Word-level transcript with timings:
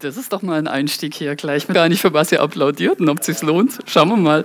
Das 0.00 0.16
ist 0.16 0.32
doch 0.32 0.42
mal 0.42 0.60
ein 0.60 0.68
Einstieg 0.68 1.12
hier 1.12 1.34
gleich. 1.34 1.66
Gar 1.66 1.88
nicht, 1.88 2.00
für 2.00 2.12
was 2.12 2.30
ihr 2.30 2.40
applaudiert 2.40 3.00
und 3.00 3.08
ob 3.08 3.18
es 3.18 3.26
sich 3.26 3.42
lohnt. 3.42 3.78
Schauen 3.86 4.08
wir 4.10 4.16
mal. 4.16 4.44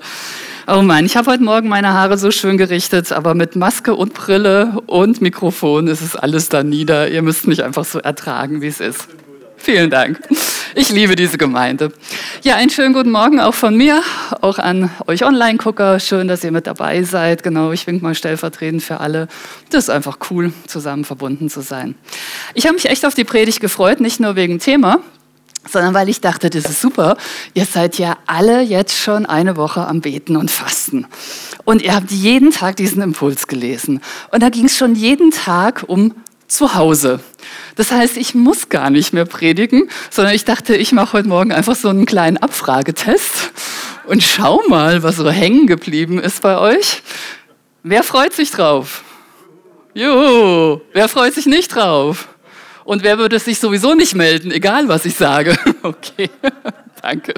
Oh 0.68 0.82
Mann, 0.82 1.06
ich 1.06 1.16
habe 1.16 1.30
heute 1.30 1.44
Morgen 1.44 1.68
meine 1.68 1.94
Haare 1.94 2.18
so 2.18 2.32
schön 2.32 2.58
gerichtet, 2.58 3.12
aber 3.12 3.36
mit 3.36 3.56
Maske 3.56 3.94
und 3.94 4.16
Brille 4.16 4.82
und 4.88 5.22
Mikrofon 5.22 5.86
ist 5.86 6.02
es 6.02 6.16
alles 6.16 6.50
da 6.50 6.64
nieder. 6.64 7.08
Ihr 7.12 7.22
müsst 7.22 7.46
mich 7.46 7.64
einfach 7.64 7.86
so 7.86 8.00
ertragen, 8.00 8.64
wie 8.64 8.68
es 8.68 8.80
ist. 8.80 9.08
Vielen 9.56 9.92
Dank. 9.92 10.20
Ich 10.76 10.90
liebe 10.90 11.16
diese 11.16 11.38
Gemeinde. 11.38 11.94
Ja, 12.42 12.56
einen 12.56 12.72
schönen 12.72 12.96
guten 12.96 13.12
Morgen 13.12 13.40
auch 13.40 13.54
von 13.54 13.78
mir, 13.78 14.02
auch 14.42 14.58
an 14.58 14.90
euch 15.06 15.24
Online-Gucker. 15.24 16.00
Schön, 16.00 16.28
dass 16.28 16.44
ihr 16.44 16.52
mit 16.52 16.66
dabei 16.66 17.04
seid. 17.04 17.44
Genau, 17.44 17.72
ich 17.72 17.86
wink 17.86 18.02
mal 18.02 18.16
stellvertretend 18.16 18.82
für 18.82 19.00
alle. 19.02 19.28
Das 19.70 19.84
ist 19.84 19.90
einfach 19.92 20.18
cool, 20.32 20.52
zusammen 20.66 21.06
verbunden 21.06 21.48
zu 21.48 21.62
sein. 21.62 21.94
Ich 22.56 22.66
habe 22.66 22.74
mich 22.74 22.90
echt 22.90 23.06
auf 23.06 23.14
die 23.14 23.24
Predigt 23.24 23.60
gefreut, 23.60 24.00
nicht 24.00 24.20
nur 24.20 24.36
wegen 24.36 24.58
Thema, 24.58 25.00
sondern 25.70 25.94
weil 25.94 26.10
ich 26.10 26.22
dachte, 26.22 26.50
das 26.50 26.66
ist 26.66 26.82
super. 26.82 27.18
Ihr 27.54 27.66
seid 27.66 27.98
ja 27.98 28.18
alle 28.26 28.62
jetzt 28.62 28.98
schon 28.98 29.26
eine 29.26 29.56
Woche 29.56 29.88
am 29.88 30.02
Beten 30.02 30.36
und 30.36 30.52
Fasten. 30.52 31.08
Und 31.64 31.82
ihr 31.82 31.96
habt 31.96 32.12
jeden 32.12 32.52
Tag 32.52 32.76
diesen 32.76 33.02
Impuls 33.02 33.48
gelesen. 33.48 34.02
Und 34.32 34.44
da 34.44 34.50
ging 34.50 34.66
es 34.66 34.78
schon 34.78 34.96
jeden 34.96 35.32
Tag 35.32 35.86
um 35.88 36.14
zu 36.48 36.76
Hause. 36.76 37.20
Das 37.76 37.92
heißt, 37.92 38.18
ich 38.18 38.36
muss 38.36 38.70
gar 38.70 38.90
nicht 38.90 39.14
mehr 39.14 39.26
predigen, 39.26 39.90
sondern 40.10 40.36
ich 40.36 40.46
dachte, 40.46 40.76
ich 40.76 40.92
mache 40.92 41.14
heute 41.14 41.28
Morgen 41.28 41.52
einfach 41.52 41.76
so 41.76 41.90
einen 41.90 42.06
kleinen 42.06 42.38
Abfragetest 42.38 43.52
und 44.06 44.22
schau 44.22 44.62
mal, 44.68 45.04
was 45.04 45.16
so 45.16 45.30
hängen 45.30 45.66
geblieben 45.66 46.20
ist 46.20 46.42
bei 46.42 46.58
euch. 46.58 47.02
Wer 47.82 48.04
freut 48.04 48.34
sich 48.34 48.52
drauf? 48.52 49.04
Juhu, 49.94 50.82
wer 50.94 51.10
freut 51.10 51.34
sich 51.34 51.46
nicht 51.46 51.76
drauf? 51.76 52.28
Und 52.86 53.04
wer 53.04 53.18
würde 53.18 53.40
sich 53.40 53.60
sowieso 53.60 53.94
nicht 53.94 54.16
melden, 54.16 54.52
egal 54.52 54.88
was 54.88 55.06
ich 55.06 55.16
sage? 55.16 55.58
Okay, 55.84 56.30
danke. 57.02 57.34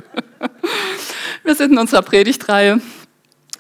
Wir 1.43 1.55
sind 1.55 1.71
in 1.71 1.77
unserer 1.79 2.03
Predigtreihe 2.03 2.79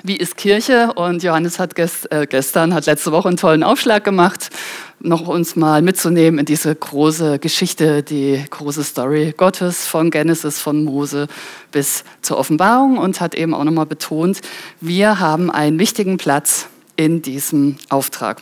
wie 0.07 0.17
ist 0.17 0.37
Kirche? 0.37 0.93
Und 0.93 1.23
Johannes 1.23 1.57
hat 1.57 1.73
gest, 1.73 2.11
äh, 2.11 2.27
gestern, 2.29 2.75
hat 2.75 2.85
letzte 2.85 3.11
Woche 3.11 3.27
einen 3.27 3.37
tollen 3.37 3.63
Aufschlag 3.63 4.03
gemacht 4.03 4.51
noch 4.99 5.27
uns 5.27 5.55
mal 5.55 5.81
mitzunehmen 5.81 6.39
in 6.39 6.45
diese 6.45 6.73
große 6.73 7.39
Geschichte, 7.39 8.03
die 8.03 8.43
große 8.49 8.83
Story 8.83 9.33
Gottes 9.35 9.85
von 9.85 10.09
Genesis, 10.09 10.59
von 10.59 10.83
Mose 10.83 11.27
bis 11.71 12.03
zur 12.21 12.37
Offenbarung 12.37 12.97
und 12.97 13.21
hat 13.21 13.35
eben 13.35 13.53
auch 13.53 13.63
nochmal 13.63 13.85
betont, 13.85 14.41
wir 14.81 15.19
haben 15.19 15.51
einen 15.51 15.79
wichtigen 15.79 16.17
Platz 16.17 16.67
in 16.95 17.21
diesem 17.21 17.77
Auftrag. 17.89 18.41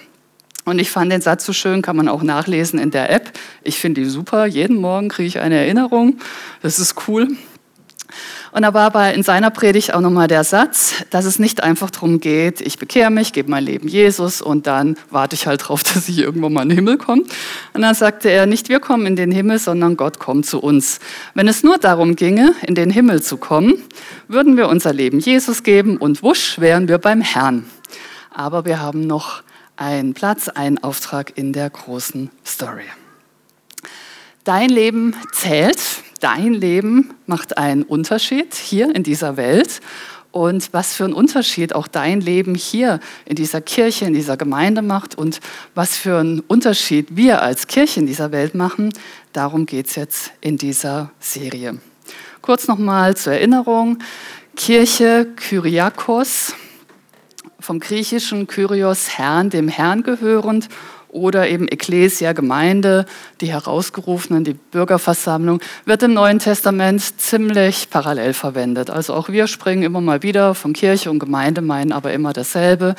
Und 0.66 0.80
ich 0.80 0.89
fand 0.89 1.11
den 1.11 1.22
Satz 1.22 1.45
so 1.45 1.53
schön, 1.53 1.81
kann 1.81 1.95
man 1.95 2.08
auch 2.08 2.23
nachlesen 2.23 2.80
in 2.80 2.92
der 2.92 3.11
App. 3.11 3.31
Ich 3.64 3.78
finde 3.78 4.02
die 4.02 4.09
super. 4.09 4.45
Jeden 4.45 4.78
Morgen 4.78 5.09
kriege 5.09 5.28
ich 5.28 5.39
eine 5.39 5.58
Erinnerung. 5.58 6.19
Das 6.61 6.80
ist 6.80 7.08
cool. 7.08 7.28
Und 8.53 8.61
da 8.61 8.73
war 8.75 8.84
aber 8.84 9.14
in 9.16 9.23
seiner 9.23 9.50
Predigt 9.50 9.95
auch 9.95 10.00
nochmal 10.00 10.28
der 10.28 10.44
Satz, 10.44 10.94
dass 11.09 11.25
es 11.25 11.39
nicht 11.39 11.64
einfach 11.64 11.89
darum 11.89 12.19
geht, 12.19 12.61
ich 12.61 12.78
bekehre 12.78 13.09
mich, 13.09 13.34
gebe 13.34 13.50
mein 13.50 13.66
Leben 13.66 13.88
Jesus 13.88 14.44
und 14.44 14.67
dann 14.67 14.95
warte 15.09 15.34
ich 15.34 15.47
halt 15.47 15.61
darauf, 15.64 15.81
dass 15.94 16.08
ich 16.08 16.19
irgendwann 16.19 16.53
mal 16.53 16.61
in 16.61 16.69
den 16.69 16.78
Himmel 16.78 16.97
komme. 16.97 17.23
Und 17.73 17.81
dann 17.81 17.95
sagte 17.95 18.30
er, 18.30 18.45
nicht 18.45 18.69
wir 18.69 18.80
kommen 18.80 19.08
in 19.08 19.16
den 19.16 19.31
Himmel, 19.31 19.58
sondern 19.58 19.97
Gott 19.97 20.19
kommt 20.19 20.45
zu 20.45 20.59
uns. 20.59 21.00
Wenn 21.34 21.47
es 21.47 21.64
nur 21.64 21.80
darum 21.80 22.16
ginge, 22.16 22.53
in 22.61 22.75
den 22.75 22.91
Himmel 22.91 23.23
zu 23.23 23.38
kommen, 23.38 23.73
würden 24.28 24.56
wir 24.56 24.69
unser 24.69 24.94
Leben 24.94 25.19
Jesus 25.19 25.64
geben 25.64 25.97
und 25.97 26.22
wusch 26.22 26.59
wären 26.59 26.88
wir 26.88 27.00
beim 27.00 27.22
Herrn. 27.22 27.66
Aber 28.29 28.66
wir 28.66 28.79
haben 28.79 29.07
noch 29.07 29.41
einen 29.75 30.13
Platz, 30.13 30.50
einen 30.50 30.84
Auftrag 30.84 31.38
in 31.38 31.53
der 31.53 31.69
großen 31.69 32.29
Story. 32.45 32.85
Dein 34.44 34.69
Leben 34.69 35.16
zählt, 35.31 35.79
dein 36.19 36.53
Leben 36.53 37.13
macht 37.25 37.57
einen 37.57 37.84
Unterschied 37.84 38.53
hier 38.53 38.94
in 38.94 39.03
dieser 39.03 39.38
Welt. 39.38 39.79
Und 40.31 40.73
was 40.73 40.95
für 40.95 41.03
einen 41.03 41.13
Unterschied 41.13 41.75
auch 41.75 41.88
dein 41.88 42.19
Leben 42.19 42.56
hier 42.56 43.00
in 43.25 43.35
dieser 43.35 43.61
Kirche, 43.61 44.06
in 44.06 44.13
dieser 44.16 44.35
Gemeinde 44.35 44.81
macht 44.81 45.16
und 45.16 45.39
was 45.75 45.95
für 45.95 46.17
einen 46.17 46.40
Unterschied 46.40 47.16
wir 47.16 47.44
als 47.44 47.67
Kirche 47.67 48.00
in 48.00 48.07
dieser 48.07 48.31
Welt 48.31 48.55
machen, 48.55 48.91
darum 49.31 49.67
geht 49.67 49.88
es 49.88 49.95
jetzt 49.95 50.31
in 50.41 50.57
dieser 50.57 51.11
Serie. 51.19 51.78
Kurz 52.41 52.67
nochmal 52.67 53.16
zur 53.16 53.34
Erinnerung. 53.34 54.00
Kirche 54.55 55.28
Kyriakos, 55.35 56.55
vom 57.63 57.79
griechischen 57.79 58.46
Kyrios 58.46 59.18
Herrn, 59.18 59.50
dem 59.50 59.69
Herrn 59.69 60.03
gehörend 60.03 60.68
oder 61.07 61.47
eben 61.47 61.68
Ecclesia, 61.69 62.34
Gemeinde, 62.34 63.06
die 63.40 63.51
Herausgerufenen, 63.53 64.44
die 64.44 64.53
Bürgerversammlung, 64.53 65.62
wird 65.85 66.03
im 66.03 66.13
Neuen 66.13 66.40
Testament 66.40 67.22
ziemlich 67.22 67.90
parallel 67.90 68.34
verwendet. 68.34 68.90
Also 68.90 69.13
auch 69.13 69.29
wir 69.29 69.47
springen 69.47 69.84
immer 69.84 70.02
mal 70.02 70.23
wieder 70.23 70.56
von 70.56 70.73
Kirche 70.73 71.09
und 71.09 71.19
Gemeinde, 71.19 71.62
meinen 71.62 71.94
aber 71.94 72.12
immer 72.12 72.34
dasselbe. 72.34 72.96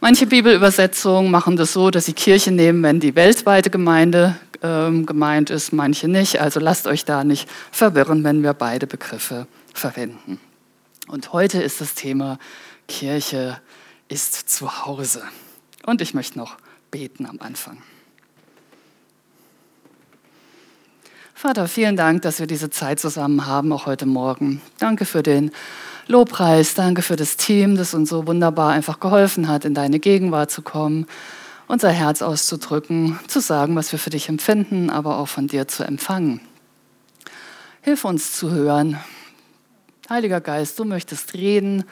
Manche 0.00 0.26
Bibelübersetzungen 0.26 1.30
machen 1.30 1.56
das 1.56 1.72
so, 1.72 1.90
dass 1.90 2.04
sie 2.04 2.12
Kirche 2.12 2.52
nehmen, 2.52 2.84
wenn 2.84 3.00
die 3.00 3.16
weltweite 3.16 3.70
Gemeinde 3.70 4.36
ähm, 4.62 5.04
gemeint 5.04 5.50
ist, 5.50 5.72
manche 5.72 6.06
nicht. 6.06 6.40
Also 6.40 6.60
lasst 6.60 6.86
euch 6.86 7.04
da 7.04 7.24
nicht 7.24 7.48
verwirren, 7.72 8.22
wenn 8.22 8.44
wir 8.44 8.52
beide 8.52 8.86
Begriffe 8.86 9.48
verwenden. 9.74 10.38
Und 11.08 11.32
heute 11.32 11.60
ist 11.60 11.80
das 11.80 11.94
Thema 11.94 12.38
Kirche 12.88 13.58
ist 14.08 14.48
zu 14.48 14.84
Hause. 14.84 15.22
Und 15.84 16.00
ich 16.00 16.14
möchte 16.14 16.38
noch 16.38 16.56
beten 16.90 17.26
am 17.26 17.40
Anfang. 17.40 17.82
Vater, 21.34 21.68
vielen 21.68 21.96
Dank, 21.96 22.22
dass 22.22 22.40
wir 22.40 22.46
diese 22.46 22.70
Zeit 22.70 22.98
zusammen 22.98 23.46
haben, 23.46 23.72
auch 23.72 23.86
heute 23.86 24.06
Morgen. 24.06 24.62
Danke 24.78 25.04
für 25.04 25.22
den 25.22 25.50
Lobpreis, 26.06 26.74
danke 26.74 27.02
für 27.02 27.16
das 27.16 27.36
Team, 27.36 27.76
das 27.76 27.92
uns 27.92 28.08
so 28.08 28.26
wunderbar 28.26 28.72
einfach 28.72 29.00
geholfen 29.00 29.46
hat, 29.46 29.64
in 29.64 29.74
deine 29.74 29.98
Gegenwart 29.98 30.50
zu 30.50 30.62
kommen, 30.62 31.06
unser 31.68 31.90
Herz 31.90 32.22
auszudrücken, 32.22 33.18
zu 33.26 33.40
sagen, 33.40 33.76
was 33.76 33.92
wir 33.92 33.98
für 33.98 34.10
dich 34.10 34.28
empfinden, 34.28 34.88
aber 34.88 35.18
auch 35.18 35.28
von 35.28 35.46
dir 35.46 35.68
zu 35.68 35.84
empfangen. 35.84 36.40
Hilf 37.82 38.04
uns 38.04 38.32
zu 38.32 38.50
hören. 38.50 38.98
Heiliger 40.08 40.40
Geist, 40.40 40.78
du 40.78 40.84
möchtest 40.84 41.34
reden, 41.34 41.84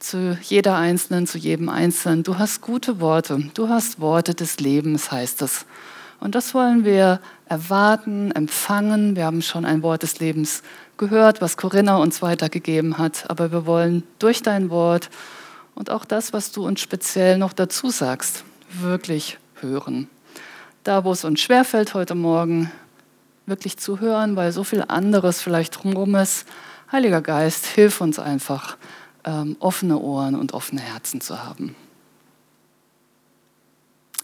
zu 0.00 0.36
jeder 0.42 0.76
Einzelnen, 0.76 1.26
zu 1.26 1.38
jedem 1.38 1.68
Einzelnen. 1.68 2.22
Du 2.22 2.38
hast 2.38 2.60
gute 2.60 3.00
Worte. 3.00 3.50
Du 3.54 3.68
hast 3.68 4.00
Worte 4.00 4.34
des 4.34 4.58
Lebens, 4.58 5.12
heißt 5.12 5.42
es. 5.42 5.66
Und 6.18 6.34
das 6.34 6.54
wollen 6.54 6.84
wir 6.84 7.20
erwarten, 7.46 8.32
empfangen. 8.32 9.16
Wir 9.16 9.24
haben 9.24 9.42
schon 9.42 9.64
ein 9.64 9.82
Wort 9.82 10.02
des 10.02 10.18
Lebens 10.18 10.62
gehört, 10.96 11.40
was 11.40 11.56
Corinna 11.56 11.96
uns 11.96 12.22
weitergegeben 12.22 12.98
hat. 12.98 13.28
Aber 13.28 13.52
wir 13.52 13.66
wollen 13.66 14.02
durch 14.18 14.42
dein 14.42 14.70
Wort 14.70 15.10
und 15.74 15.90
auch 15.90 16.04
das, 16.04 16.32
was 16.32 16.52
du 16.52 16.66
uns 16.66 16.80
speziell 16.80 17.38
noch 17.38 17.52
dazu 17.52 17.90
sagst, 17.90 18.44
wirklich 18.70 19.38
hören. 19.60 20.08
Da, 20.84 21.04
wo 21.04 21.12
es 21.12 21.24
uns 21.24 21.40
schwerfällt 21.40 21.94
heute 21.94 22.14
Morgen, 22.14 22.70
wirklich 23.46 23.76
zu 23.76 24.00
hören, 24.00 24.36
weil 24.36 24.52
so 24.52 24.64
viel 24.64 24.84
anderes 24.86 25.42
vielleicht 25.42 25.82
drumherum 25.82 26.14
ist. 26.14 26.46
Heiliger 26.90 27.20
Geist, 27.20 27.66
hilf 27.66 28.00
uns 28.00 28.18
einfach, 28.18 28.76
ähm, 29.24 29.56
offene 29.60 29.98
Ohren 29.98 30.34
und 30.34 30.52
offene 30.52 30.80
Herzen 30.80 31.20
zu 31.20 31.42
haben. 31.42 31.74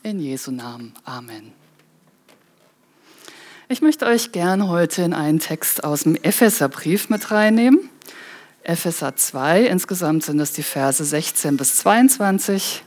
In 0.03 0.21
Jesu 0.21 0.51
Namen. 0.51 0.95
Amen. 1.05 1.53
Ich 3.69 3.83
möchte 3.83 4.07
euch 4.07 4.31
gern 4.31 4.69
heute 4.69 5.03
in 5.03 5.13
einen 5.13 5.41
Text 5.41 5.83
aus 5.83 6.05
dem 6.05 6.15
Epheserbrief 6.15 7.09
mit 7.09 7.33
reinnehmen. 7.33 7.91
Epheser 8.63 9.17
2, 9.17 9.65
insgesamt 9.67 10.25
sind 10.25 10.39
es 10.41 10.53
die 10.53 10.63
Verse 10.63 11.05
16 11.05 11.57
bis 11.57 11.79
22 11.79 12.85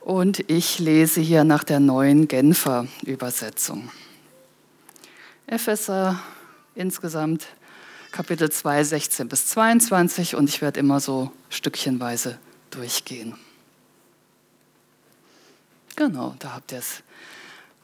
und 0.00 0.50
ich 0.50 0.78
lese 0.78 1.20
hier 1.20 1.44
nach 1.44 1.64
der 1.64 1.80
neuen 1.80 2.28
Genfer 2.28 2.86
Übersetzung. 3.04 3.90
Epheser 5.46 6.18
insgesamt 6.74 7.46
Kapitel 8.12 8.50
2, 8.50 8.84
16 8.84 9.28
bis 9.28 9.46
22 9.46 10.36
und 10.36 10.46
ich 10.50 10.60
werde 10.60 10.78
immer 10.78 11.00
so 11.00 11.32
stückchenweise 11.48 12.38
durchgehen. 12.70 13.34
Genau, 15.96 16.36
da 16.38 16.52
habt 16.52 16.72
ihr 16.72 16.78
es. 16.78 17.02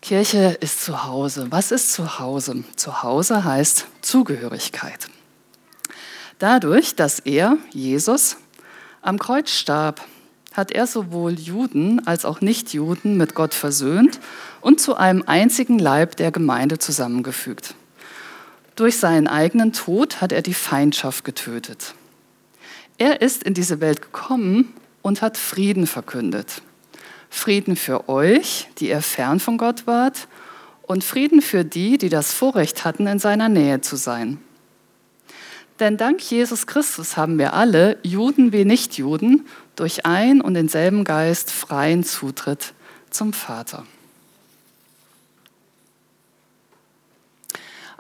Kirche 0.03 0.59
ist 0.61 0.85
zu 0.85 1.05
Hause. 1.05 1.47
Was 1.51 1.73
ist 1.73 1.95
zu 1.95 2.19
Hause? 2.19 2.63
Zu 2.77 3.03
Hause 3.03 3.43
heißt 3.43 3.87
Zugehörigkeit. 4.03 5.09
Dadurch, 6.39 6.95
dass 6.95 7.21
er, 7.21 7.57
Jesus, 7.73 8.37
am 9.01 9.19
Kreuz 9.19 9.51
starb, 9.51 10.05
hat 10.53 10.73
er 10.73 10.87
sowohl 10.87 11.39
Juden 11.39 12.07
als 12.07 12.27
auch 12.27 12.43
Nichtjuden 12.43 13.17
mit 13.17 13.35
Gott 13.35 13.55
versöhnt 13.55 14.21
und 14.61 14.79
zu 14.79 14.95
einem 14.95 15.25
einzigen 15.27 15.79
Leib 15.79 16.17
der 16.17 16.33
Gemeinde 16.33 16.79
zusammengefügt. 16.79 17.75
Durch 18.79 18.99
seinen 18.99 19.27
eigenen 19.27 19.73
Tod 19.73 20.21
hat 20.21 20.31
er 20.31 20.41
die 20.41 20.55
Feindschaft 20.55 21.25
getötet. 21.25 21.95
Er 22.97 23.23
ist 23.23 23.43
in 23.43 23.53
diese 23.53 23.81
Welt 23.81 24.03
gekommen 24.03 24.73
und 25.03 25.21
hat 25.21 25.37
Frieden 25.37 25.89
verkündet. 25.89 26.63
Frieden 27.29 27.75
für 27.75 28.09
euch, 28.09 28.69
die 28.79 28.91
ihr 28.91 29.03
fern 29.03 29.41
von 29.41 29.59
Gott 29.59 29.89
wart, 29.89 30.29
und 30.83 31.03
Frieden 31.03 31.43
für 31.43 31.65
die, 31.65 31.99
die 31.99 32.09
das 32.09 32.33
Vorrecht 32.33 32.85
hatten, 32.85 33.09
in 33.09 33.19
seiner 33.19 33.49
Nähe 33.49 33.81
zu 33.81 33.97
sein. 33.97 34.39
Denn 35.81 35.97
dank 35.97 36.23
Jesus 36.23 36.69
Christus 36.69 37.17
haben 37.17 37.37
wir 37.37 37.55
alle, 37.55 37.99
Juden 38.05 38.53
wie 38.53 38.65
Nichtjuden, 38.65 39.49
durch 39.75 40.07
ein 40.07 40.41
und 40.41 40.55
denselben 40.55 41.03
Geist 41.03 41.51
freien 41.51 42.05
Zutritt 42.05 42.75
zum 43.11 43.33
Vater. 43.33 43.85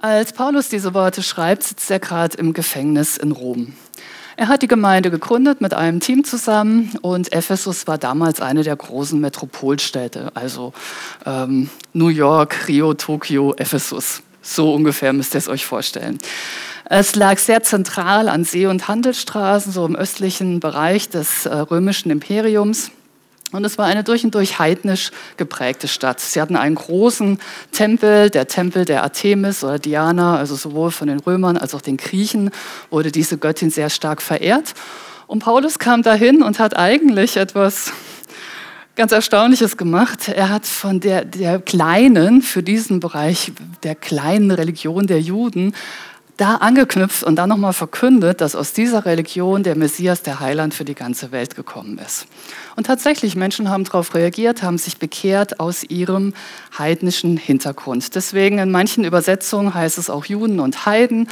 Als 0.00 0.32
Paulus 0.32 0.68
diese 0.68 0.94
Worte 0.94 1.24
schreibt, 1.24 1.64
sitzt 1.64 1.90
er 1.90 1.98
gerade 1.98 2.36
im 2.36 2.52
Gefängnis 2.52 3.16
in 3.16 3.32
Rom. 3.32 3.72
Er 4.36 4.46
hat 4.46 4.62
die 4.62 4.68
Gemeinde 4.68 5.10
gegründet 5.10 5.60
mit 5.60 5.74
einem 5.74 5.98
Team 5.98 6.22
zusammen 6.22 6.92
und 7.02 7.32
Ephesus 7.32 7.88
war 7.88 7.98
damals 7.98 8.40
eine 8.40 8.62
der 8.62 8.76
großen 8.76 9.20
Metropolstädte, 9.20 10.30
also 10.34 10.72
ähm, 11.26 11.68
New 11.94 12.10
York, 12.10 12.68
Rio, 12.68 12.94
Tokio, 12.94 13.54
Ephesus. 13.56 14.22
So 14.40 14.72
ungefähr 14.72 15.12
müsst 15.12 15.34
ihr 15.34 15.38
es 15.38 15.48
euch 15.48 15.66
vorstellen. 15.66 16.18
Es 16.84 17.16
lag 17.16 17.38
sehr 17.38 17.64
zentral 17.64 18.28
an 18.28 18.44
See- 18.44 18.66
und 18.66 18.86
Handelsstraßen, 18.86 19.72
so 19.72 19.84
im 19.84 19.96
östlichen 19.96 20.60
Bereich 20.60 21.08
des 21.08 21.44
äh, 21.44 21.54
römischen 21.56 22.12
Imperiums. 22.12 22.92
Und 23.50 23.64
es 23.64 23.78
war 23.78 23.86
eine 23.86 24.04
durch 24.04 24.24
und 24.24 24.34
durch 24.34 24.58
heidnisch 24.58 25.10
geprägte 25.38 25.88
Stadt. 25.88 26.20
Sie 26.20 26.40
hatten 26.40 26.56
einen 26.56 26.74
großen 26.74 27.38
Tempel, 27.72 28.28
der 28.28 28.46
Tempel 28.46 28.84
der 28.84 29.02
Artemis 29.02 29.64
oder 29.64 29.78
Diana, 29.78 30.36
also 30.36 30.54
sowohl 30.54 30.90
von 30.90 31.08
den 31.08 31.18
Römern 31.20 31.56
als 31.56 31.74
auch 31.74 31.80
den 31.80 31.96
Griechen 31.96 32.50
wurde 32.90 33.10
diese 33.10 33.38
Göttin 33.38 33.70
sehr 33.70 33.88
stark 33.88 34.20
verehrt. 34.20 34.74
Und 35.26 35.40
Paulus 35.40 35.78
kam 35.78 36.02
dahin 36.02 36.42
und 36.42 36.58
hat 36.58 36.76
eigentlich 36.76 37.36
etwas 37.38 37.92
ganz 38.96 39.12
Erstaunliches 39.12 39.76
gemacht. 39.76 40.28
Er 40.28 40.50
hat 40.50 40.66
von 40.66 41.00
der, 41.00 41.24
der 41.24 41.60
kleinen, 41.60 42.42
für 42.42 42.62
diesen 42.62 43.00
Bereich 43.00 43.52
der 43.82 43.94
kleinen 43.94 44.50
Religion 44.50 45.06
der 45.06 45.20
Juden, 45.20 45.74
da 46.38 46.54
angeknüpft 46.56 47.24
und 47.24 47.36
dann 47.36 47.48
nochmal 47.48 47.72
verkündet, 47.72 48.40
dass 48.40 48.54
aus 48.54 48.72
dieser 48.72 49.04
Religion 49.04 49.62
der 49.62 49.76
Messias, 49.76 50.22
der 50.22 50.40
Heiland 50.40 50.72
für 50.72 50.84
die 50.84 50.94
ganze 50.94 51.32
Welt 51.32 51.56
gekommen 51.56 51.98
ist. 51.98 52.26
Und 52.76 52.86
tatsächlich, 52.86 53.36
Menschen 53.36 53.68
haben 53.68 53.84
darauf 53.84 54.14
reagiert, 54.14 54.62
haben 54.62 54.78
sich 54.78 54.98
bekehrt 54.98 55.60
aus 55.60 55.84
ihrem 55.84 56.32
heidnischen 56.78 57.36
Hintergrund. 57.36 58.14
Deswegen 58.14 58.58
in 58.58 58.70
manchen 58.70 59.04
Übersetzungen 59.04 59.74
heißt 59.74 59.98
es 59.98 60.08
auch 60.08 60.24
Juden 60.24 60.60
und 60.60 60.86
Heiden. 60.86 61.28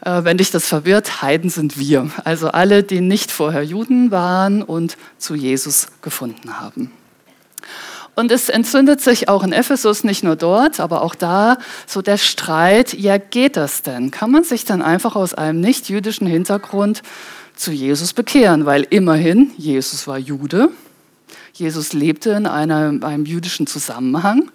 Äh, 0.00 0.24
wenn 0.24 0.38
dich 0.38 0.50
das 0.50 0.66
verwirrt, 0.66 1.22
Heiden 1.22 1.50
sind 1.50 1.78
wir. 1.78 2.10
Also 2.24 2.48
alle, 2.48 2.82
die 2.82 3.00
nicht 3.00 3.30
vorher 3.30 3.62
Juden 3.62 4.10
waren 4.10 4.62
und 4.62 4.96
zu 5.18 5.34
Jesus 5.34 5.88
gefunden 6.00 6.58
haben. 6.58 6.90
Und 8.18 8.32
es 8.32 8.48
entzündet 8.48 9.00
sich 9.00 9.28
auch 9.28 9.44
in 9.44 9.52
Ephesus, 9.52 10.02
nicht 10.02 10.24
nur 10.24 10.34
dort, 10.34 10.80
aber 10.80 11.02
auch 11.02 11.14
da 11.14 11.56
so 11.86 12.02
der 12.02 12.16
Streit, 12.16 12.92
ja 12.94 13.16
geht 13.16 13.56
das 13.56 13.82
denn? 13.82 14.10
Kann 14.10 14.32
man 14.32 14.42
sich 14.42 14.64
dann 14.64 14.82
einfach 14.82 15.14
aus 15.14 15.34
einem 15.34 15.60
nicht-jüdischen 15.60 16.26
Hintergrund 16.26 17.02
zu 17.54 17.70
Jesus 17.70 18.12
bekehren? 18.12 18.66
Weil 18.66 18.84
immerhin, 18.90 19.52
Jesus 19.56 20.08
war 20.08 20.18
Jude, 20.18 20.70
Jesus 21.52 21.92
lebte 21.92 22.30
in 22.30 22.46
einem, 22.46 23.04
einem 23.04 23.24
jüdischen 23.24 23.68
Zusammenhang. 23.68 24.50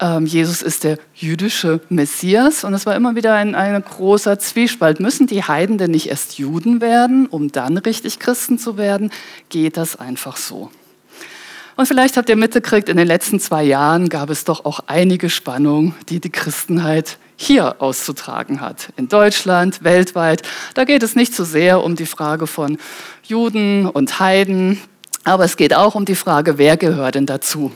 Ähm, 0.00 0.26
Jesus 0.26 0.60
ist 0.60 0.82
der 0.82 0.98
jüdische 1.14 1.80
Messias 1.88 2.64
und 2.64 2.74
es 2.74 2.86
war 2.86 2.96
immer 2.96 3.14
wieder 3.14 3.34
ein, 3.34 3.54
ein 3.54 3.80
großer 3.84 4.40
Zwiespalt. 4.40 4.98
Müssen 4.98 5.28
die 5.28 5.44
Heiden 5.44 5.78
denn 5.78 5.92
nicht 5.92 6.08
erst 6.08 6.38
Juden 6.38 6.80
werden, 6.80 7.26
um 7.26 7.52
dann 7.52 7.78
richtig 7.78 8.18
Christen 8.18 8.58
zu 8.58 8.76
werden? 8.76 9.12
Geht 9.48 9.76
das 9.76 9.94
einfach 9.94 10.36
so? 10.36 10.72
Und 11.76 11.86
vielleicht 11.86 12.16
habt 12.16 12.30
ihr 12.30 12.36
mitgekriegt, 12.36 12.88
in 12.88 12.96
den 12.96 13.06
letzten 13.06 13.38
zwei 13.38 13.62
Jahren 13.62 14.08
gab 14.08 14.30
es 14.30 14.44
doch 14.44 14.64
auch 14.64 14.80
einige 14.86 15.28
Spannungen, 15.28 15.94
die 16.08 16.20
die 16.20 16.30
Christenheit 16.30 17.18
hier 17.36 17.82
auszutragen 17.82 18.62
hat. 18.62 18.88
In 18.96 19.08
Deutschland, 19.08 19.84
weltweit. 19.84 20.40
Da 20.72 20.84
geht 20.84 21.02
es 21.02 21.14
nicht 21.14 21.34
so 21.34 21.44
sehr 21.44 21.84
um 21.84 21.94
die 21.94 22.06
Frage 22.06 22.46
von 22.46 22.78
Juden 23.22 23.86
und 23.86 24.18
Heiden, 24.20 24.80
aber 25.24 25.44
es 25.44 25.58
geht 25.58 25.74
auch 25.74 25.94
um 25.94 26.06
die 26.06 26.14
Frage, 26.14 26.56
wer 26.56 26.78
gehört 26.78 27.14
denn 27.14 27.26
dazu? 27.26 27.72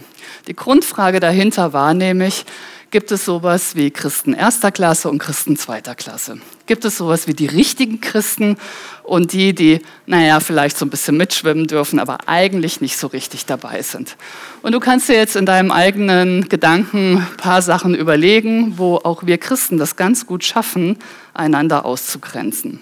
Die 0.47 0.57
Grundfrage 0.57 1.21
dahinter 1.21 1.75
war 1.75 1.93
nämlich, 1.93 2.47
Gibt 2.91 3.13
es 3.13 3.25
sowas 3.25 3.77
wie 3.77 3.93
Christen 3.93 4.35
erster 4.35 4.73
Klasse 4.73 5.09
und 5.09 5.21
Christen 5.21 5.57
zweiter 5.57 5.95
Klasse? 5.95 6.41
Gibt 6.67 6.85
es 6.85 6.97
sowas 6.97 7.29
wie 7.29 7.35
die 7.35 7.47
richtigen 7.47 8.01
Christen 8.01 8.57
und 9.05 9.33
die, 9.33 9.55
die, 9.55 9.81
naja, 10.07 10.41
vielleicht 10.41 10.77
so 10.77 10.87
ein 10.87 10.91
bisschen 10.91 11.17
mitschwimmen 11.17 11.69
dürfen, 11.69 12.01
aber 12.01 12.27
eigentlich 12.27 12.81
nicht 12.81 12.97
so 12.97 13.07
richtig 13.07 13.47
dabei 13.47 13.83
sind? 13.83 14.17
Und 14.63 14.73
du 14.73 14.81
kannst 14.81 15.09
dir 15.09 15.15
jetzt 15.15 15.37
in 15.37 15.47
deinem 15.47 15.71
eigenen 15.71 16.49
Gedanken 16.49 17.19
ein 17.19 17.37
paar 17.37 17.63
Sachen 17.63 17.95
überlegen, 17.95 18.77
wo 18.77 18.97
auch 18.97 19.25
wir 19.25 19.39
Christen 19.39 19.79
das 19.79 19.95
ganz 19.95 20.27
gut 20.27 20.43
schaffen, 20.43 20.99
einander 21.33 21.85
auszugrenzen. 21.85 22.81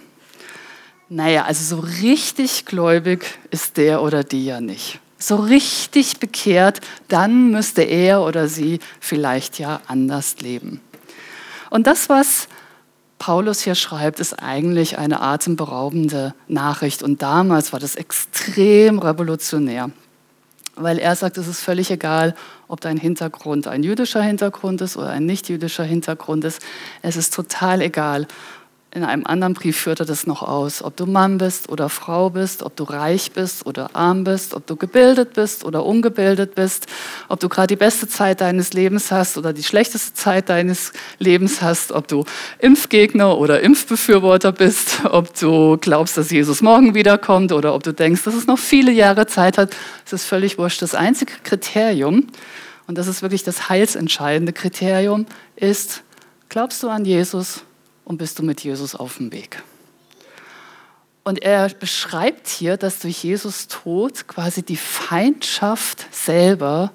Naja, 1.11 1.45
also 1.45 1.77
so 1.77 1.83
richtig 2.01 2.65
gläubig 2.65 3.27
ist 3.51 3.77
der 3.77 4.01
oder 4.01 4.25
die 4.25 4.47
ja 4.47 4.63
nicht 4.63 5.01
so 5.19 5.37
richtig 5.37 6.21
bekehrt, 6.21 6.81
dann 7.09 7.51
müsste 7.51 7.83
er 7.83 8.23
oder 8.23 8.49
sie 8.49 8.79
vielleicht 9.01 9.59
ja 9.59 9.81
anders 9.87 10.41
leben. 10.41 10.81
Und 11.71 11.87
das, 11.87 12.09
was 12.09 12.49
Paulus 13.19 13.61
hier 13.61 13.75
schreibt, 13.75 14.21
ist 14.21 14.35
eigentlich 14.43 14.99
eine 14.99 15.21
atemberaubende 15.21 16.35
Nachricht. 16.47 17.03
Und 17.03 17.21
damals 17.21 17.73
war 17.73 17.81
das 17.81 17.97
extrem 17.97 19.01
revolutionär, 19.01 19.91
weil 20.77 20.99
er 20.99 21.17
sagt, 21.17 21.37
es 21.37 21.49
ist 21.49 21.61
völlig 21.61 21.91
egal, 21.91 22.35
ob 22.69 22.81
dein 22.81 22.97
Hintergrund 22.97 23.67
ein 23.67 23.83
jüdischer 23.83 24.23
Hintergrund 24.23 24.81
ist 24.81 24.97
oder 24.97 25.11
ein 25.11 25.27
nicht 25.27 25.49
jüdischer 25.49 25.85
Hintergrund 25.85 26.45
ist. 26.45 26.63
Es 27.03 27.17
ist 27.17 27.35
total 27.35 27.83
egal, 27.83 28.29
in 28.91 29.05
einem 29.05 29.27
anderen 29.27 29.53
Brief 29.53 29.77
führt 29.77 30.01
er 30.01 30.07
das 30.07 30.27
noch 30.27 30.43
aus, 30.43 30.83
ob 30.83 30.97
du 30.97 31.05
Mann 31.05 31.37
bist 31.37 31.69
oder 31.69 31.91
Frau 31.91 32.31
bist, 32.31 32.63
ob 32.63 32.75
du 32.75 32.85
reich 32.85 33.33
bist 33.33 33.67
oder 33.67 33.95
arm 33.95 34.25
bist, 34.25 34.55
ob 34.55 34.67
du 34.67 34.77
gebildet 34.77 35.35
bist 35.35 35.65
oder 35.67 35.85
ungebildet 35.85 36.55
bist, 36.55 36.87
ob 37.29 37.39
du 37.39 37.51
gerade 37.51 37.67
die 37.67 37.77
beste 37.77 38.09
Zeit 38.09 38.41
deines 38.41 38.73
Lebens 38.73 39.13
hast 39.13 39.37
oder 39.37 39.53
die 39.53 39.63
schlechteste 39.63 40.15
Zeit 40.15 40.49
deines 40.49 40.93
Lebens 41.19 41.61
hast, 41.61 41.93
ob 41.93 42.09
du 42.09 42.25
Impfgegner 42.61 43.37
oder 43.37 43.61
Impfbefürworter 43.61 44.53
bist, 44.53 45.05
ob 45.05 45.39
du 45.39 45.77
glaubst, 45.77 46.17
dass 46.17 46.31
Jesus 46.31 46.63
morgen 46.63 46.95
wiederkommt 46.95 47.53
oder 47.53 47.75
ob 47.75 47.83
du 47.83 47.93
denkst, 47.93 48.25
dass 48.25 48.35
es 48.35 48.47
noch 48.47 48.59
viele 48.59 48.91
Jahre 48.91 49.27
Zeit 49.27 49.59
hat. 49.59 49.77
Es 50.07 50.15
ist 50.15 50.25
völlig 50.25 50.57
wurscht. 50.57 50.81
Das 50.81 50.95
einzige 50.95 51.35
Kriterium, 51.43 52.27
und 52.87 52.97
das 52.97 53.07
ist 53.07 53.21
wirklich 53.21 53.43
das 53.43 53.69
heilsentscheidende 53.69 54.55
Kriterium, 54.55 55.27
ist, 55.57 56.03
glaubst 56.49 56.83
du 56.83 56.89
an 56.89 57.05
Jesus 57.05 57.65
und 58.09 58.17
bist 58.17 58.39
du 58.39 58.43
mit 58.43 58.65
Jesus 58.65 58.95
auf 58.95 59.19
dem 59.19 59.33
Weg. 59.33 59.63
Und 61.25 61.43
er 61.43 61.69
beschreibt 61.69 62.49
hier, 62.49 62.79
dass 62.79 63.01
durch 63.01 63.23
Jesus 63.23 63.69
Tod 63.69 64.27
quasi 64.27 64.63
die 64.63 64.79
Feindschaft 64.79 66.07
selber 66.11 66.91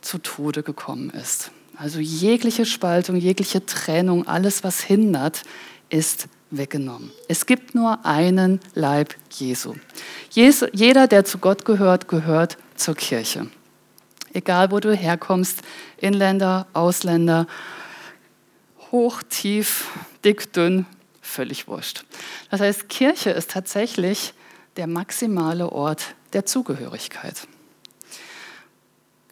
zu 0.00 0.18
Tode 0.18 0.64
gekommen 0.64 1.10
ist. 1.10 1.52
Also 1.76 2.00
jegliche 2.00 2.66
Spaltung, 2.66 3.14
jegliche 3.14 3.64
Trennung, 3.64 4.26
alles, 4.26 4.64
was 4.64 4.80
hindert, 4.80 5.42
ist 5.88 6.26
weggenommen. 6.50 7.12
Es 7.28 7.46
gibt 7.46 7.76
nur 7.76 8.04
einen 8.04 8.60
Leib 8.74 9.14
Jesu. 9.30 9.74
Jeder, 10.32 11.06
der 11.06 11.24
zu 11.24 11.38
Gott 11.38 11.64
gehört, 11.64 12.08
gehört 12.08 12.58
zur 12.74 12.96
Kirche. 12.96 13.46
Egal, 14.32 14.72
wo 14.72 14.80
du 14.80 14.92
herkommst, 14.94 15.62
Inländer, 15.98 16.66
Ausländer, 16.72 17.46
hoch, 18.90 19.22
tief, 19.28 19.86
dick, 20.26 20.52
dünn, 20.52 20.86
völlig 21.22 21.68
wurscht. 21.68 22.04
Das 22.50 22.60
heißt, 22.60 22.88
Kirche 22.88 23.30
ist 23.30 23.50
tatsächlich 23.52 24.34
der 24.76 24.88
maximale 24.88 25.70
Ort 25.70 26.14
der 26.32 26.44
Zugehörigkeit. 26.44 27.46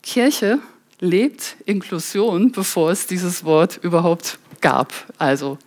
Kirche 0.02 0.60
lebt 1.00 1.56
Inklusion, 1.66 2.52
bevor 2.52 2.90
es 2.92 3.06
dieses 3.06 3.44
Wort 3.44 3.78
überhaupt 3.82 4.38
gab, 4.60 4.92
also 5.18 5.58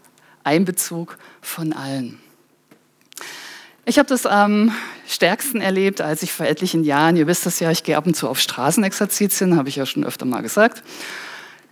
Einbezug 0.43 1.17
von 1.41 1.73
allen. 1.73 2.19
Ich 3.85 3.99
habe 3.99 4.09
das 4.09 4.25
am 4.25 4.71
stärksten 5.07 5.61
erlebt, 5.61 6.01
als 6.01 6.23
ich 6.23 6.31
vor 6.31 6.45
etlichen 6.45 6.83
Jahren, 6.83 7.15
ihr 7.17 7.27
wisst 7.27 7.45
das 7.45 7.59
ja, 7.59 7.71
ich 7.71 7.83
gehe 7.83 7.97
ab 7.97 8.05
und 8.05 8.15
zu 8.15 8.27
auf 8.27 8.39
Straßenexerzitien, 8.39 9.57
habe 9.57 9.69
ich 9.69 9.75
ja 9.75 9.85
schon 9.85 10.05
öfter 10.05 10.25
mal 10.25 10.41
gesagt. 10.41 10.83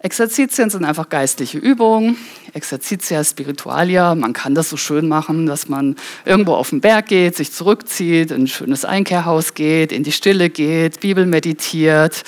Exerzitien 0.06 0.70
sind 0.70 0.86
einfach 0.86 1.10
geistliche 1.10 1.58
Übungen. 1.58 2.16
Exerzitia 2.54 3.24
spiritualia, 3.24 4.14
man 4.14 4.34
kann 4.34 4.54
das 4.54 4.70
so 4.70 4.78
schön 4.78 5.08
machen, 5.08 5.48
dass 5.48 5.68
man 5.68 5.96
irgendwo 6.26 6.54
auf 6.54 6.70
den 6.70 6.80
Berg 6.80 7.08
geht, 7.08 7.36
sich 7.36 7.52
zurückzieht, 7.52 8.30
in 8.30 8.44
ein 8.44 8.48
schönes 8.48 8.86
Einkehrhaus 8.86 9.56
geht, 9.56 9.92
in 9.92 10.04
die 10.04 10.12
Stille 10.12 10.52
geht, 10.52 11.00
Bibel 11.00 11.26
meditiert, 11.26 12.24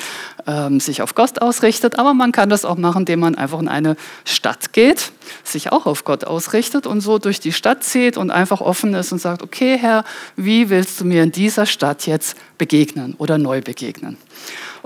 ähm, 0.48 0.80
sich 0.80 1.04
auf 1.04 1.14
Gott 1.14 1.40
ausrichtet. 1.40 2.00
Aber 2.00 2.16
man 2.16 2.32
kann 2.32 2.50
das 2.50 2.66
auch 2.66 2.78
machen, 2.78 3.02
indem 3.02 3.20
man 3.20 3.36
einfach 3.36 3.60
in 3.60 3.68
eine 3.68 3.96
Stadt 4.26 4.74
geht 4.74 5.12
sich 5.44 5.72
auch 5.72 5.86
auf 5.86 6.04
Gott 6.04 6.24
ausrichtet 6.24 6.88
und 6.88 7.02
so 7.02 7.20
durch 7.20 7.40
die 7.40 7.52
Stadt 7.52 7.84
zieht 7.84 8.18
und 8.18 8.32
einfach 8.32 8.62
offen 8.62 8.94
ist 8.94 9.12
und 9.12 9.20
sagt, 9.20 9.42
okay 9.42 9.78
Herr, 9.78 10.04
wie 10.36 10.70
willst 10.70 11.00
du 11.00 11.06
mir 11.06 11.24
in 11.24 11.32
dieser 11.32 11.66
Stadt 11.66 12.08
jetzt 12.08 12.38
begegnen 12.58 13.16
oder 13.18 13.38
neu 13.38 13.62
begegnen? 13.62 14.18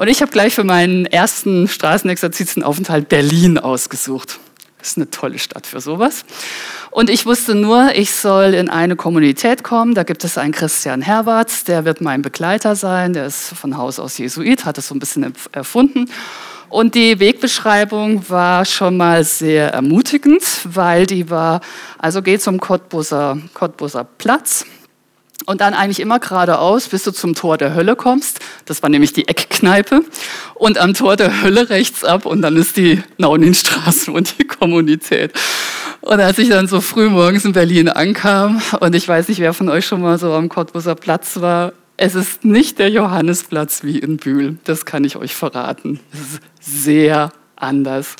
Und 0.01 0.08
ich 0.08 0.24
habe 0.24 0.31
gleich 0.31 0.55
für 0.55 0.63
meinen 0.63 1.05
ersten 1.05 1.67
Straßenexerzitienaufenthalt 1.67 3.08
Berlin 3.08 3.60
ausgesucht. 3.60 4.39
Das 4.79 4.88
ist 4.88 4.98
eine 4.98 5.12
tolle 5.12 5.38
Stadt 5.38 5.67
für 5.67 5.79
sowas. 5.79 6.25
Und 6.89 7.12
ich 7.12 7.27
wusste 7.27 7.53
nur, 7.53 7.91
ich 7.93 8.15
soll 8.15 8.55
in 8.55 8.67
eine 8.67 8.96
Kommunität 8.96 9.63
kommen. 9.63 9.93
Da 9.93 10.01
gibt 10.01 10.24
es 10.24 10.39
einen 10.39 10.53
Christian 10.53 11.03
Herwarts, 11.03 11.65
der 11.65 11.86
wird 11.86 12.01
mein 12.01 12.24
Begleiter 12.24 12.75
sein. 12.75 13.13
Der 13.13 13.27
ist 13.27 13.50
von 13.50 13.77
Haus 13.77 14.00
aus 14.00 14.17
Jesuit, 14.17 14.65
hat 14.65 14.79
es 14.79 14.88
so 14.88 14.96
ein 14.96 15.00
bisschen 15.00 15.36
erfunden. 15.51 16.10
Und 16.67 16.96
die 16.96 17.20
Wegbeschreibung 17.20 18.27
war 18.27 18.65
schon 18.65 18.98
mal 18.98 19.24
sehr 19.24 19.72
ermutigend, 19.72 20.41
weil 20.63 21.05
die 21.05 21.29
war, 21.29 21.62
also 22.00 22.24
geht 22.24 22.41
zum 22.41 22.60
Cottbuser, 22.60 23.38
Cottbuser 23.53 24.03
Platz 24.03 24.65
und 25.45 25.62
dann 25.62 25.74
eigentlich 25.74 26.00
immer 26.00 26.19
geradeaus, 26.19 26.88
bis 26.88 27.03
du 27.03 27.12
zum 27.12 27.36
Tor 27.36 27.57
der 27.57 27.74
Hölle 27.75 27.95
kommst. 27.95 28.39
Das 28.65 28.81
war 28.83 28.89
nämlich 28.89 29.13
die 29.13 29.27
Eckkneipe. 29.27 30.01
Und 30.55 30.77
am 30.77 30.93
Tor 30.93 31.15
der 31.15 31.41
Hölle 31.41 31.69
rechts 31.69 32.03
ab 32.03 32.25
und 32.25 32.41
dann 32.41 32.55
ist 32.57 32.77
die 32.77 33.03
Nauninstraße 33.17 34.12
und 34.12 34.38
die 34.39 34.45
Kommunität. 34.45 35.33
Und 36.01 36.19
als 36.19 36.39
ich 36.39 36.50
dann 36.50 36.67
so 36.67 36.81
früh 36.81 37.10
morgens 37.10 37.45
in 37.45 37.53
Berlin 37.53 37.89
ankam, 37.89 38.62
und 38.79 38.95
ich 38.95 39.07
weiß 39.07 39.27
nicht, 39.27 39.39
wer 39.39 39.53
von 39.53 39.69
euch 39.69 39.86
schon 39.86 40.01
mal 40.01 40.17
so 40.17 40.33
am 40.33 40.50
Cottbuser 40.50 40.95
Platz 40.95 41.39
war, 41.39 41.74
es 41.98 42.15
ist 42.15 42.43
nicht 42.43 42.79
der 42.79 42.89
Johannesplatz 42.89 43.83
wie 43.83 44.00
in 44.00 44.17
Bühl. 44.17 44.57
Das 44.63 44.86
kann 44.86 45.03
ich 45.03 45.17
euch 45.17 45.36
verraten. 45.36 46.00
Es 46.12 46.19
ist 46.19 46.83
sehr 46.83 47.31
anders 47.55 48.15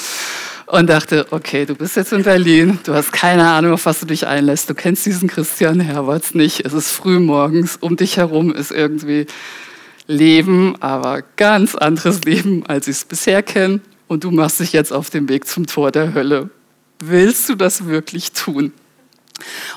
und 0.72 0.90
dachte, 0.90 1.28
okay, 1.32 1.66
du 1.66 1.76
bist 1.76 1.98
jetzt 1.98 2.14
in 2.14 2.24
Berlin, 2.24 2.80
du 2.86 2.94
hast 2.94 3.12
keine 3.12 3.46
Ahnung, 3.46 3.74
auf 3.74 3.86
was 3.86 4.00
du 4.00 4.06
dich 4.06 4.26
einlässt, 4.26 4.70
du 4.70 4.74
kennst 4.74 5.06
diesen 5.06 5.28
Christian 5.28 5.82
Herberts 5.82 6.34
nicht, 6.34 6.66
es 6.66 6.72
ist 6.72 6.92
früh 6.92 7.20
morgens, 7.20 7.76
um 7.76 7.98
dich 7.98 8.16
herum 8.16 8.54
ist 8.54 8.72
irgendwie 8.72 9.26
Leben, 10.08 10.82
aber 10.82 11.24
ganz 11.36 11.76
anderes 11.76 12.24
Leben, 12.24 12.66
als 12.66 12.88
ich 12.88 12.98
es 12.98 13.06
bisher 13.06 13.44
kenne 13.44 13.82
und 14.08 14.24
du 14.24 14.32
machst 14.32 14.62
dich 14.62 14.72
jetzt 14.72 14.94
auf 14.94 15.10
den 15.10 15.28
Weg 15.28 15.46
zum 15.46 15.68
Tor 15.68 15.92
der 15.92 16.14
Hölle. 16.14 16.50
Willst 17.00 17.50
du 17.50 17.56
das 17.56 17.88
wirklich 17.88 18.32
tun? 18.32 18.72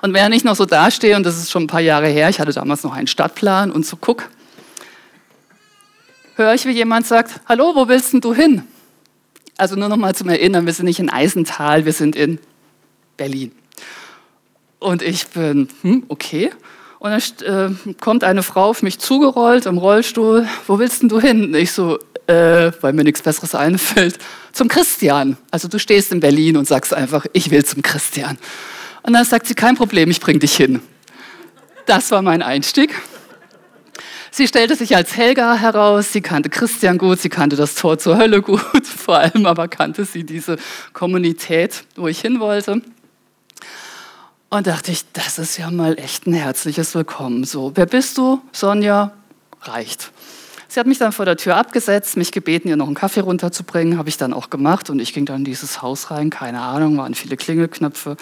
Und 0.01 0.15
während 0.15 0.33
ich 0.33 0.45
noch 0.45 0.55
so 0.55 0.65
dastehe, 0.65 1.17
und 1.17 1.25
das 1.25 1.39
ist 1.39 1.51
schon 1.51 1.65
ein 1.65 1.69
paar 1.69 1.81
Jahre 1.81 2.07
her, 2.07 2.29
ich 2.29 2.39
hatte 2.39 2.53
damals 2.53 2.85
noch 2.85 2.95
einen 2.95 3.09
Stadtplan 3.09 3.73
und 3.73 3.85
so 3.85 3.97
guck, 3.97 4.29
höre 6.37 6.55
ich, 6.55 6.67
wie 6.67 6.73
jemand 6.73 7.09
sagt, 7.09 7.41
hallo, 7.47 7.73
wo 7.75 7.89
willst 7.89 8.13
denn 8.13 8.21
du 8.21 8.33
hin? 8.33 8.63
Also 9.57 9.77
nur 9.77 9.89
noch 9.89 9.97
mal 9.97 10.15
zum 10.15 10.29
Erinnern, 10.29 10.67
wir 10.67 10.73
sind 10.73 10.87
nicht 10.87 10.99
in 10.99 11.11
Eisental, 11.11 11.85
wir 11.85 11.93
sind 11.93 12.17
in 12.17 12.39
Berlin. 13.17 13.53
Und 14.81 15.03
ich 15.03 15.29
bin, 15.29 15.69
hm, 15.83 16.05
okay. 16.09 16.51
Und 16.99 17.11
dann 17.11 17.77
äh, 17.87 17.95
kommt 18.01 18.25
eine 18.25 18.43
Frau 18.43 18.65
auf 18.65 18.83
mich 18.83 18.99
zugerollt 18.99 19.67
im 19.67 19.79
Rollstuhl. 19.79 20.49
Wo 20.67 20.79
willst 20.79 21.03
denn 21.03 21.09
du 21.09 21.21
hin? 21.21 21.45
Und 21.45 21.55
ich 21.55 21.73
so, 21.73 21.99
äh, 22.27 22.73
weil 22.81 22.93
mir 22.93 23.05
nichts 23.05 23.23
Besseres 23.23 23.55
einfällt, 23.55 24.19
zum 24.53 24.69
Christian. 24.69 25.37
Also 25.51 25.69
du 25.69 25.79
stehst 25.79 26.13
in 26.13 26.21
Berlin 26.21 26.57
und 26.57 26.67
sagst 26.67 26.95
einfach, 26.95 27.27
ich 27.33 27.51
will 27.51 27.65
zum 27.65 27.83
Christian. 27.83 28.39
Und 29.03 29.13
dann 29.13 29.25
sagt 29.25 29.47
sie, 29.47 29.55
kein 29.55 29.77
Problem, 29.77 30.11
ich 30.11 30.21
bring 30.21 30.41
dich 30.41 30.57
hin. 30.57 30.81
Das 31.87 32.11
war 32.11 32.23
mein 32.23 32.43
Einstieg. 32.43 32.95
Sie 34.37 34.49
stellte 34.49 34.75
sich 34.75 34.97
als 34.97 35.17
Helga 35.17 35.55
heraus, 35.55 36.11
sie 36.13 36.21
kannte 36.21 36.51
Christian 36.51 36.99
gut, 36.99 37.21
sie 37.21 37.29
kannte 37.29 37.55
das 37.55 37.77
Tor 37.77 38.01
zur 38.01 38.19
Hölle 38.19 38.43
gut, 38.43 38.61
vor 38.85 39.19
allem 39.19 39.47
aber 39.47 39.69
kannte 39.69 40.05
sie 40.05 40.25
diese 40.25 40.57
Kommunität, 40.93 41.85
wo 41.95 42.09
ich 42.09 42.21
hin 42.21 42.41
wollte. 42.41 42.83
Und 44.51 44.67
dachte 44.67 44.91
ich, 44.91 45.05
das 45.13 45.39
ist 45.39 45.57
ja 45.57 45.71
mal 45.71 45.97
echt 46.01 46.27
ein 46.27 46.33
herzliches 46.33 46.97
Willkommen. 46.97 47.45
So, 47.45 47.71
wer 47.77 47.87
bist 47.87 48.19
du? 48.19 48.43
Sonja, 48.51 49.13
reicht. 49.63 50.11
Sie 50.67 50.81
hat 50.81 50.89
mich 50.89 50.99
dann 50.99 51.13
vor 51.13 51.27
der 51.27 51.37
Tür 51.37 51.55
abgesetzt, 51.55 52.17
mich 52.17 52.33
gebeten, 52.33 52.67
ihr 52.67 52.75
noch 52.75 52.87
einen 52.87 52.97
Kaffee 52.97 53.21
runterzubringen. 53.21 53.99
Habe 53.99 54.09
ich 54.09 54.17
dann 54.17 54.33
auch 54.33 54.51
gemacht 54.51 54.91
und 54.91 54.99
ich 54.99 55.15
ging 55.15 55.27
dann 55.27 55.37
in 55.37 55.45
dieses 55.45 55.81
Haus 55.81 56.11
rein. 56.11 56.31
Keine 56.31 56.61
Ahnung, 56.61 56.99
waren 56.99 57.15
viele 57.15 57.37
Klingelknöpfe. 57.37 58.17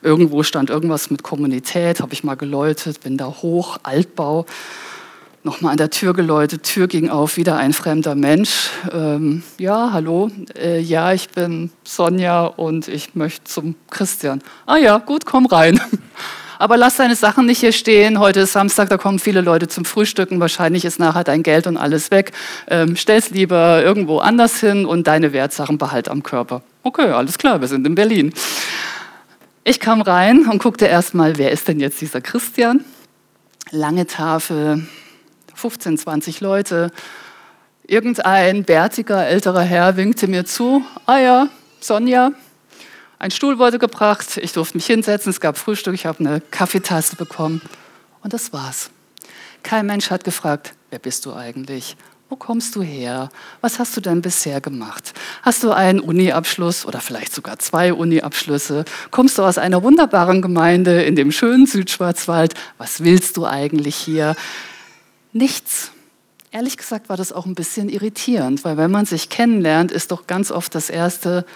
Irgendwo 0.00 0.42
stand 0.42 0.70
irgendwas 0.70 1.10
mit 1.10 1.22
Kommunität, 1.22 2.00
habe 2.00 2.14
ich 2.14 2.24
mal 2.24 2.36
geläutet, 2.36 3.02
bin 3.02 3.18
da 3.18 3.26
hoch, 3.26 3.76
Altbau 3.82 4.46
nochmal 5.42 5.72
an 5.72 5.78
der 5.78 5.90
Tür 5.90 6.12
geläutet, 6.12 6.62
Tür 6.64 6.86
ging 6.86 7.08
auf, 7.08 7.36
wieder 7.36 7.56
ein 7.56 7.72
fremder 7.72 8.14
Mensch. 8.14 8.70
Ähm, 8.92 9.42
ja, 9.58 9.90
hallo, 9.92 10.30
äh, 10.56 10.80
ja, 10.80 11.12
ich 11.12 11.30
bin 11.30 11.70
Sonja 11.84 12.44
und 12.44 12.88
ich 12.88 13.14
möchte 13.14 13.44
zum 13.44 13.74
Christian. 13.90 14.42
Ah 14.66 14.76
ja, 14.76 14.98
gut, 14.98 15.24
komm 15.24 15.46
rein. 15.46 15.80
Aber 16.58 16.76
lass 16.76 16.96
deine 16.96 17.16
Sachen 17.16 17.46
nicht 17.46 17.60
hier 17.60 17.72
stehen. 17.72 18.18
Heute 18.18 18.40
ist 18.40 18.52
Samstag, 18.52 18.90
da 18.90 18.98
kommen 18.98 19.18
viele 19.18 19.40
Leute 19.40 19.66
zum 19.66 19.86
Frühstücken. 19.86 20.40
Wahrscheinlich 20.40 20.84
ist 20.84 20.98
nachher 20.98 21.24
dein 21.24 21.42
Geld 21.42 21.66
und 21.66 21.78
alles 21.78 22.10
weg. 22.10 22.32
Ähm, 22.68 22.96
stell's 22.96 23.30
lieber 23.30 23.82
irgendwo 23.82 24.18
anders 24.18 24.60
hin 24.60 24.84
und 24.84 25.06
deine 25.06 25.32
Wertsachen 25.32 25.78
behalt 25.78 26.10
am 26.10 26.22
Körper. 26.22 26.60
Okay, 26.82 27.10
alles 27.12 27.38
klar, 27.38 27.62
wir 27.62 27.68
sind 27.68 27.86
in 27.86 27.94
Berlin. 27.94 28.34
Ich 29.64 29.80
kam 29.80 30.02
rein 30.02 30.48
und 30.48 30.62
guckte 30.62 30.84
erst 30.84 31.14
mal, 31.14 31.38
wer 31.38 31.50
ist 31.50 31.66
denn 31.66 31.80
jetzt 31.80 31.98
dieser 32.02 32.20
Christian? 32.20 32.84
Lange 33.70 34.06
Tafel, 34.06 34.86
15, 35.60 35.98
20 35.98 36.40
Leute. 36.40 36.90
Irgendein 37.86 38.64
bärtiger 38.64 39.26
älterer 39.26 39.62
Herr 39.62 39.96
winkte 39.96 40.26
mir 40.26 40.44
zu. 40.44 40.84
Ah 41.06 41.18
ja, 41.18 41.48
Sonja. 41.80 42.32
Ein 43.18 43.30
Stuhl 43.30 43.58
wurde 43.58 43.78
gebracht, 43.78 44.38
ich 44.38 44.52
durfte 44.52 44.78
mich 44.78 44.86
hinsetzen, 44.86 45.28
es 45.28 45.40
gab 45.40 45.58
Frühstück, 45.58 45.94
ich 45.94 46.06
habe 46.06 46.20
eine 46.20 46.40
Kaffeetasse 46.40 47.16
bekommen 47.16 47.60
und 48.22 48.32
das 48.32 48.54
war's. 48.54 48.90
Kein 49.62 49.84
Mensch 49.84 50.10
hat 50.10 50.24
gefragt, 50.24 50.72
wer 50.88 50.98
bist 50.98 51.26
du 51.26 51.34
eigentlich? 51.34 51.96
Wo 52.30 52.36
kommst 52.36 52.76
du 52.76 52.82
her? 52.82 53.28
Was 53.60 53.80
hast 53.80 53.96
du 53.96 54.00
denn 54.00 54.22
bisher 54.22 54.60
gemacht? 54.60 55.12
Hast 55.42 55.64
du 55.64 55.72
einen 55.72 55.98
Uni-Abschluss 55.98 56.86
oder 56.86 57.00
vielleicht 57.00 57.34
sogar 57.34 57.58
zwei 57.58 57.92
Uni-Abschlüsse? 57.92 58.84
Kommst 59.10 59.36
du 59.36 59.42
aus 59.42 59.58
einer 59.58 59.82
wunderbaren 59.82 60.40
Gemeinde 60.40 61.02
in 61.02 61.16
dem 61.16 61.32
schönen 61.32 61.66
Südschwarzwald? 61.66 62.54
Was 62.78 63.02
willst 63.02 63.36
du 63.36 63.46
eigentlich 63.46 63.96
hier? 63.96 64.36
Nichts. 65.32 65.92
Ehrlich 66.50 66.76
gesagt 66.76 67.08
war 67.08 67.16
das 67.16 67.32
auch 67.32 67.46
ein 67.46 67.54
bisschen 67.54 67.88
irritierend, 67.88 68.64
weil 68.64 68.76
wenn 68.76 68.90
man 68.90 69.06
sich 69.06 69.28
kennenlernt, 69.28 69.92
ist 69.92 70.10
doch 70.10 70.26
ganz 70.26 70.50
oft 70.50 70.74
das 70.74 70.90
erste 70.90 71.46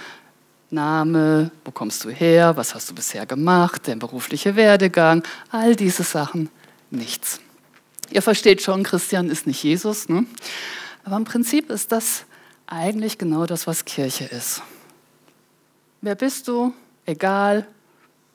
Name, 0.70 1.50
wo 1.64 1.72
kommst 1.72 2.04
du 2.04 2.10
her, 2.10 2.56
was 2.56 2.74
hast 2.74 2.90
du 2.90 2.94
bisher 2.94 3.26
gemacht, 3.26 3.88
dein 3.88 3.98
beruflicher 3.98 4.54
Werdegang, 4.54 5.24
all 5.50 5.74
diese 5.74 6.04
Sachen, 6.04 6.48
nichts. 6.90 7.40
Ihr 8.10 8.22
versteht 8.22 8.62
schon, 8.62 8.84
Christian 8.84 9.30
ist 9.30 9.46
nicht 9.46 9.62
Jesus, 9.62 10.08
ne? 10.08 10.26
aber 11.04 11.16
im 11.16 11.24
Prinzip 11.24 11.70
ist 11.70 11.90
das 11.90 12.24
eigentlich 12.66 13.18
genau 13.18 13.46
das, 13.46 13.66
was 13.66 13.84
Kirche 13.84 14.24
ist. 14.24 14.62
Wer 16.00 16.14
bist 16.14 16.48
du? 16.48 16.72
Egal, 17.06 17.66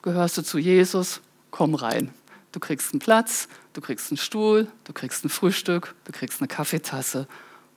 gehörst 0.02 0.38
du 0.38 0.42
zu 0.42 0.58
Jesus? 0.58 1.22
Komm 1.52 1.76
rein. 1.76 2.14
Du 2.52 2.60
kriegst 2.60 2.94
einen 2.94 3.00
Platz, 3.00 3.48
du 3.74 3.82
kriegst 3.82 4.12
einen 4.12 4.18
Stuhl, 4.18 4.68
du 4.84 4.94
kriegst 4.94 5.24
ein 5.24 5.30
Frühstück, 5.30 5.96
du 6.06 6.12
kriegst 6.12 6.42
eine 6.42 6.48
Kaffeetasse 6.48 7.28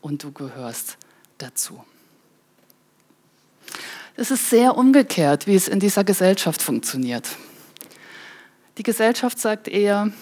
und 0.01 0.23
du 0.25 0.33
gehörst 0.33 0.97
dazu. 1.39 1.85
Es 4.17 4.31
ist 4.31 4.51
sehr 4.51 4.77
umgekehrt, 4.77 5.47
wie 5.47 5.55
es 5.55 5.69
in 5.69 5.81
dieser 5.81 6.05
Gesellschaft 6.05 6.61
funktioniert. 6.61 7.29
Die 8.79 8.83
Gesellschaft 8.83 9.39
sagt 9.39 9.69
eher, 9.69 10.13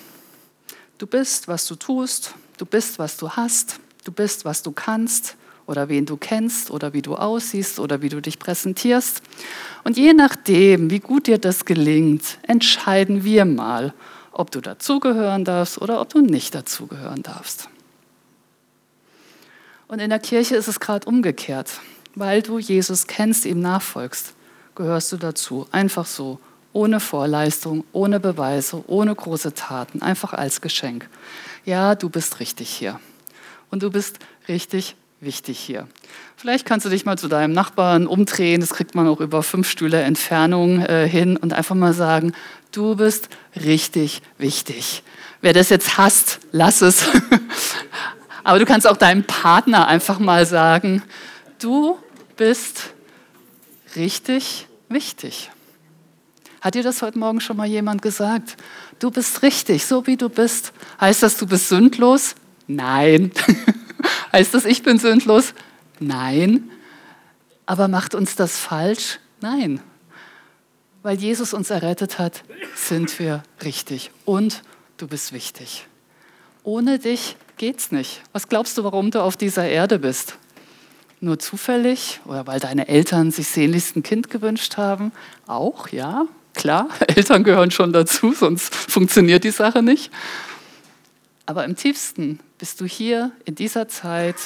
du 0.98 1.06
bist, 1.06 1.48
was 1.48 1.66
du 1.66 1.74
tust, 1.74 2.34
du 2.58 2.66
bist, 2.66 2.98
was 2.98 3.16
du 3.16 3.30
hast, 3.30 3.80
du 4.04 4.12
bist, 4.12 4.44
was 4.44 4.62
du 4.62 4.72
kannst 4.72 5.36
oder 5.66 5.88
wen 5.88 6.06
du 6.06 6.16
kennst 6.16 6.70
oder 6.70 6.92
wie 6.92 7.02
du 7.02 7.16
aussiehst 7.16 7.78
oder 7.78 8.02
wie 8.02 8.08
du 8.08 8.20
dich 8.20 8.38
präsentierst. 8.38 9.22
Und 9.84 9.96
je 9.96 10.12
nachdem, 10.12 10.90
wie 10.90 11.00
gut 11.00 11.26
dir 11.26 11.38
das 11.38 11.64
gelingt, 11.64 12.38
entscheiden 12.42 13.24
wir 13.24 13.44
mal, 13.44 13.94
ob 14.40 14.50
du 14.50 14.60
dazugehören 14.60 15.44
darfst 15.44 15.80
oder 15.80 16.00
ob 16.00 16.08
du 16.08 16.20
nicht 16.20 16.54
dazugehören 16.54 17.22
darfst. 17.22 17.68
Und 19.86 20.00
in 20.00 20.10
der 20.10 20.18
Kirche 20.18 20.56
ist 20.56 20.68
es 20.68 20.80
gerade 20.80 21.06
umgekehrt. 21.06 21.70
Weil 22.14 22.42
du 22.42 22.58
Jesus 22.58 23.06
kennst, 23.06 23.44
ihm 23.44 23.60
nachfolgst, 23.60 24.34
gehörst 24.74 25.12
du 25.12 25.16
dazu. 25.16 25.66
Einfach 25.70 26.06
so, 26.06 26.40
ohne 26.72 27.00
Vorleistung, 27.00 27.84
ohne 27.92 28.18
Beweise, 28.18 28.82
ohne 28.88 29.14
große 29.14 29.54
Taten, 29.54 30.02
einfach 30.02 30.32
als 30.32 30.60
Geschenk. 30.60 31.08
Ja, 31.64 31.94
du 31.94 32.08
bist 32.08 32.40
richtig 32.40 32.70
hier. 32.70 32.98
Und 33.70 33.82
du 33.82 33.90
bist 33.90 34.18
richtig 34.48 34.96
wichtig 35.20 35.58
hier. 35.58 35.86
Vielleicht 36.36 36.64
kannst 36.66 36.86
du 36.86 36.90
dich 36.90 37.04
mal 37.04 37.18
zu 37.18 37.28
deinem 37.28 37.52
Nachbarn 37.52 38.06
umdrehen, 38.06 38.60
das 38.60 38.70
kriegt 38.70 38.94
man 38.94 39.06
auch 39.06 39.20
über 39.20 39.42
fünf 39.42 39.68
Stühle 39.68 40.00
Entfernung 40.02 40.80
äh, 40.80 41.06
hin 41.08 41.36
und 41.36 41.52
einfach 41.52 41.74
mal 41.74 41.92
sagen, 41.92 42.32
du 42.72 42.96
bist 42.96 43.28
richtig 43.56 44.22
wichtig. 44.38 45.02
Wer 45.42 45.52
das 45.52 45.68
jetzt 45.68 45.98
hasst, 45.98 46.40
lass 46.52 46.80
es. 46.80 47.04
Aber 48.44 48.58
du 48.58 48.64
kannst 48.64 48.86
auch 48.86 48.96
deinem 48.96 49.24
Partner 49.24 49.86
einfach 49.86 50.18
mal 50.18 50.46
sagen, 50.46 51.02
du 51.58 51.98
bist 52.36 52.90
richtig 53.96 54.66
wichtig. 54.88 55.50
Hat 56.60 56.74
dir 56.74 56.82
das 56.82 57.00
heute 57.02 57.18
Morgen 57.18 57.40
schon 57.40 57.56
mal 57.56 57.66
jemand 57.66 58.02
gesagt? 58.02 58.56
Du 58.98 59.10
bist 59.10 59.42
richtig, 59.42 59.86
so 59.86 60.06
wie 60.06 60.16
du 60.16 60.28
bist. 60.28 60.72
Heißt 61.00 61.22
das, 61.22 61.38
du 61.38 61.46
bist 61.46 61.68
sündlos? 61.68 62.34
Nein. 62.66 63.32
heißt 64.32 64.54
das, 64.54 64.64
ich 64.64 64.82
bin 64.82 64.98
sündlos? 64.98 65.54
Nein. 65.98 66.70
Aber 67.66 67.88
macht 67.88 68.14
uns 68.14 68.36
das 68.36 68.58
falsch? 68.58 69.18
Nein. 69.40 69.80
Weil 71.02 71.18
Jesus 71.18 71.54
uns 71.54 71.70
errettet 71.70 72.18
hat, 72.18 72.42
sind 72.74 73.18
wir 73.18 73.42
richtig. 73.62 74.10
Und 74.24 74.62
du 74.96 75.06
bist 75.06 75.32
wichtig. 75.32 75.86
Ohne 76.62 76.98
dich 76.98 77.36
geht's 77.56 77.90
nicht. 77.90 78.22
Was 78.32 78.48
glaubst 78.48 78.76
du, 78.76 78.84
warum 78.84 79.10
du 79.10 79.22
auf 79.22 79.36
dieser 79.36 79.66
Erde 79.66 79.98
bist? 79.98 80.36
Nur 81.20 81.38
zufällig 81.38 82.20
oder 82.24 82.46
weil 82.46 82.60
deine 82.60 82.88
Eltern 82.88 83.30
sich 83.30 83.48
sehnlichst 83.48 83.96
ein 83.96 84.02
Kind 84.02 84.30
gewünscht 84.30 84.76
haben? 84.76 85.12
Auch, 85.46 85.88
ja, 85.88 86.26
klar. 86.54 86.88
Eltern 87.14 87.44
gehören 87.44 87.70
schon 87.70 87.92
dazu, 87.92 88.32
sonst 88.32 88.74
funktioniert 88.74 89.44
die 89.44 89.50
Sache 89.50 89.82
nicht. 89.82 90.10
Aber 91.46 91.64
im 91.64 91.76
tiefsten 91.76 92.40
bist 92.60 92.78
du 92.82 92.84
hier 92.84 93.32
in 93.46 93.54
dieser 93.54 93.88
Zeit, 93.88 94.36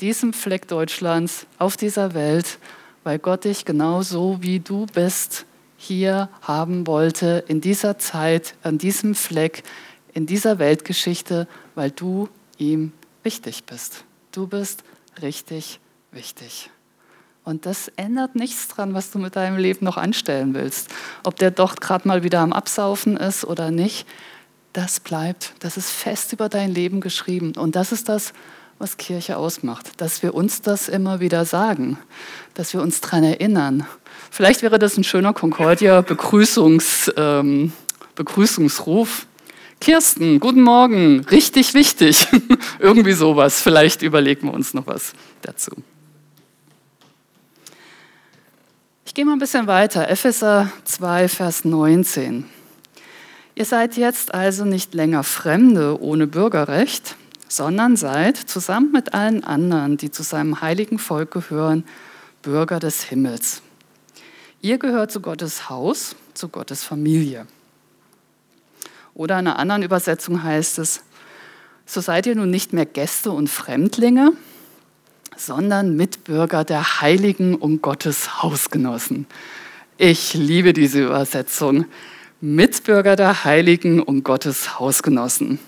diesem 0.00 0.32
Fleck 0.32 0.68
Deutschlands, 0.68 1.46
auf 1.58 1.76
dieser 1.76 2.14
Welt, 2.14 2.58
weil 3.04 3.18
Gott 3.18 3.44
dich 3.44 3.66
genauso 3.66 4.38
wie 4.40 4.58
du 4.58 4.86
bist 4.86 5.44
hier 5.76 6.30
haben 6.40 6.86
wollte, 6.86 7.44
in 7.48 7.60
dieser 7.60 7.98
Zeit, 7.98 8.54
an 8.62 8.78
diesem 8.78 9.14
Fleck, 9.14 9.64
in 10.14 10.24
dieser 10.24 10.58
Weltgeschichte, 10.58 11.46
weil 11.74 11.90
du 11.90 12.30
ihm 12.56 12.92
wichtig 13.22 13.64
bist. 13.64 14.04
Du 14.32 14.46
bist 14.46 14.82
richtig 15.20 15.78
wichtig. 16.10 16.70
Und 17.44 17.66
das 17.66 17.88
ändert 17.96 18.34
nichts 18.34 18.68
dran, 18.68 18.94
was 18.94 19.10
du 19.10 19.18
mit 19.18 19.36
deinem 19.36 19.58
Leben 19.58 19.84
noch 19.84 19.98
anstellen 19.98 20.54
willst. 20.54 20.88
Ob 21.22 21.36
der 21.36 21.50
doch 21.50 21.76
gerade 21.76 22.08
mal 22.08 22.22
wieder 22.22 22.40
am 22.40 22.54
Absaufen 22.54 23.18
ist 23.18 23.44
oder 23.44 23.70
nicht, 23.70 24.06
das 24.72 25.00
bleibt. 25.00 25.54
Das 25.60 25.76
ist 25.76 25.90
fest 25.90 26.32
über 26.32 26.48
dein 26.48 26.72
Leben 26.72 27.00
geschrieben. 27.00 27.52
Und 27.56 27.76
das 27.76 27.92
ist 27.92 28.08
das, 28.08 28.32
was 28.78 28.96
Kirche 28.96 29.36
ausmacht, 29.36 30.00
dass 30.00 30.22
wir 30.22 30.34
uns 30.34 30.60
das 30.60 30.88
immer 30.88 31.20
wieder 31.20 31.44
sagen, 31.44 31.98
dass 32.54 32.74
wir 32.74 32.82
uns 32.82 33.00
daran 33.00 33.22
erinnern. 33.22 33.86
Vielleicht 34.30 34.62
wäre 34.62 34.78
das 34.78 34.96
ein 34.96 35.04
schöner 35.04 35.32
Concordia-Begrüßungs, 35.32 37.12
ähm, 37.16 37.72
Begrüßungsruf. 38.14 39.26
Kirsten, 39.80 40.40
guten 40.40 40.62
Morgen, 40.62 41.20
richtig 41.30 41.74
wichtig. 41.74 42.26
Irgendwie 42.78 43.12
sowas. 43.12 43.60
Vielleicht 43.60 44.02
überlegen 44.02 44.48
wir 44.48 44.54
uns 44.54 44.74
noch 44.74 44.86
was 44.86 45.12
dazu. 45.42 45.72
Ich 49.04 49.14
gehe 49.14 49.24
mal 49.24 49.34
ein 49.34 49.38
bisschen 49.38 49.66
weiter. 49.66 50.08
Epheser 50.08 50.72
2, 50.84 51.28
Vers 51.28 51.64
19. 51.64 52.46
Ihr 53.54 53.64
seid 53.64 53.96
jetzt 53.96 54.32
also 54.32 54.64
nicht 54.64 54.94
länger 54.94 55.24
Fremde 55.24 56.00
ohne 56.00 56.26
Bürgerrecht, 56.26 57.16
sondern 57.48 57.96
seid 57.96 58.36
zusammen 58.36 58.92
mit 58.92 59.12
allen 59.12 59.44
anderen, 59.44 59.98
die 59.98 60.10
zu 60.10 60.22
seinem 60.22 60.62
heiligen 60.62 60.98
Volk 60.98 61.32
gehören, 61.32 61.84
Bürger 62.40 62.80
des 62.80 63.04
Himmels. 63.04 63.60
Ihr 64.62 64.78
gehört 64.78 65.12
zu 65.12 65.20
Gottes 65.20 65.68
Haus, 65.68 66.16
zu 66.32 66.48
Gottes 66.48 66.82
Familie. 66.82 67.46
Oder 69.14 69.38
in 69.38 69.46
einer 69.46 69.58
anderen 69.58 69.82
Übersetzung 69.82 70.42
heißt 70.42 70.78
es, 70.78 71.02
so 71.84 72.00
seid 72.00 72.26
ihr 72.26 72.36
nun 72.36 72.50
nicht 72.50 72.72
mehr 72.72 72.86
Gäste 72.86 73.32
und 73.32 73.48
Fremdlinge, 73.48 74.32
sondern 75.36 75.96
Mitbürger 75.96 76.64
der 76.64 77.00
Heiligen 77.00 77.54
und 77.54 77.82
Gottes 77.82 78.42
Hausgenossen. 78.42 79.26
Ich 79.98 80.32
liebe 80.32 80.72
diese 80.72 81.04
Übersetzung. 81.04 81.84
Mitbürger 82.44 83.14
der 83.14 83.44
Heiligen 83.44 84.02
und 84.02 84.24
Gottes 84.24 84.80
Hausgenossen. 84.80 85.60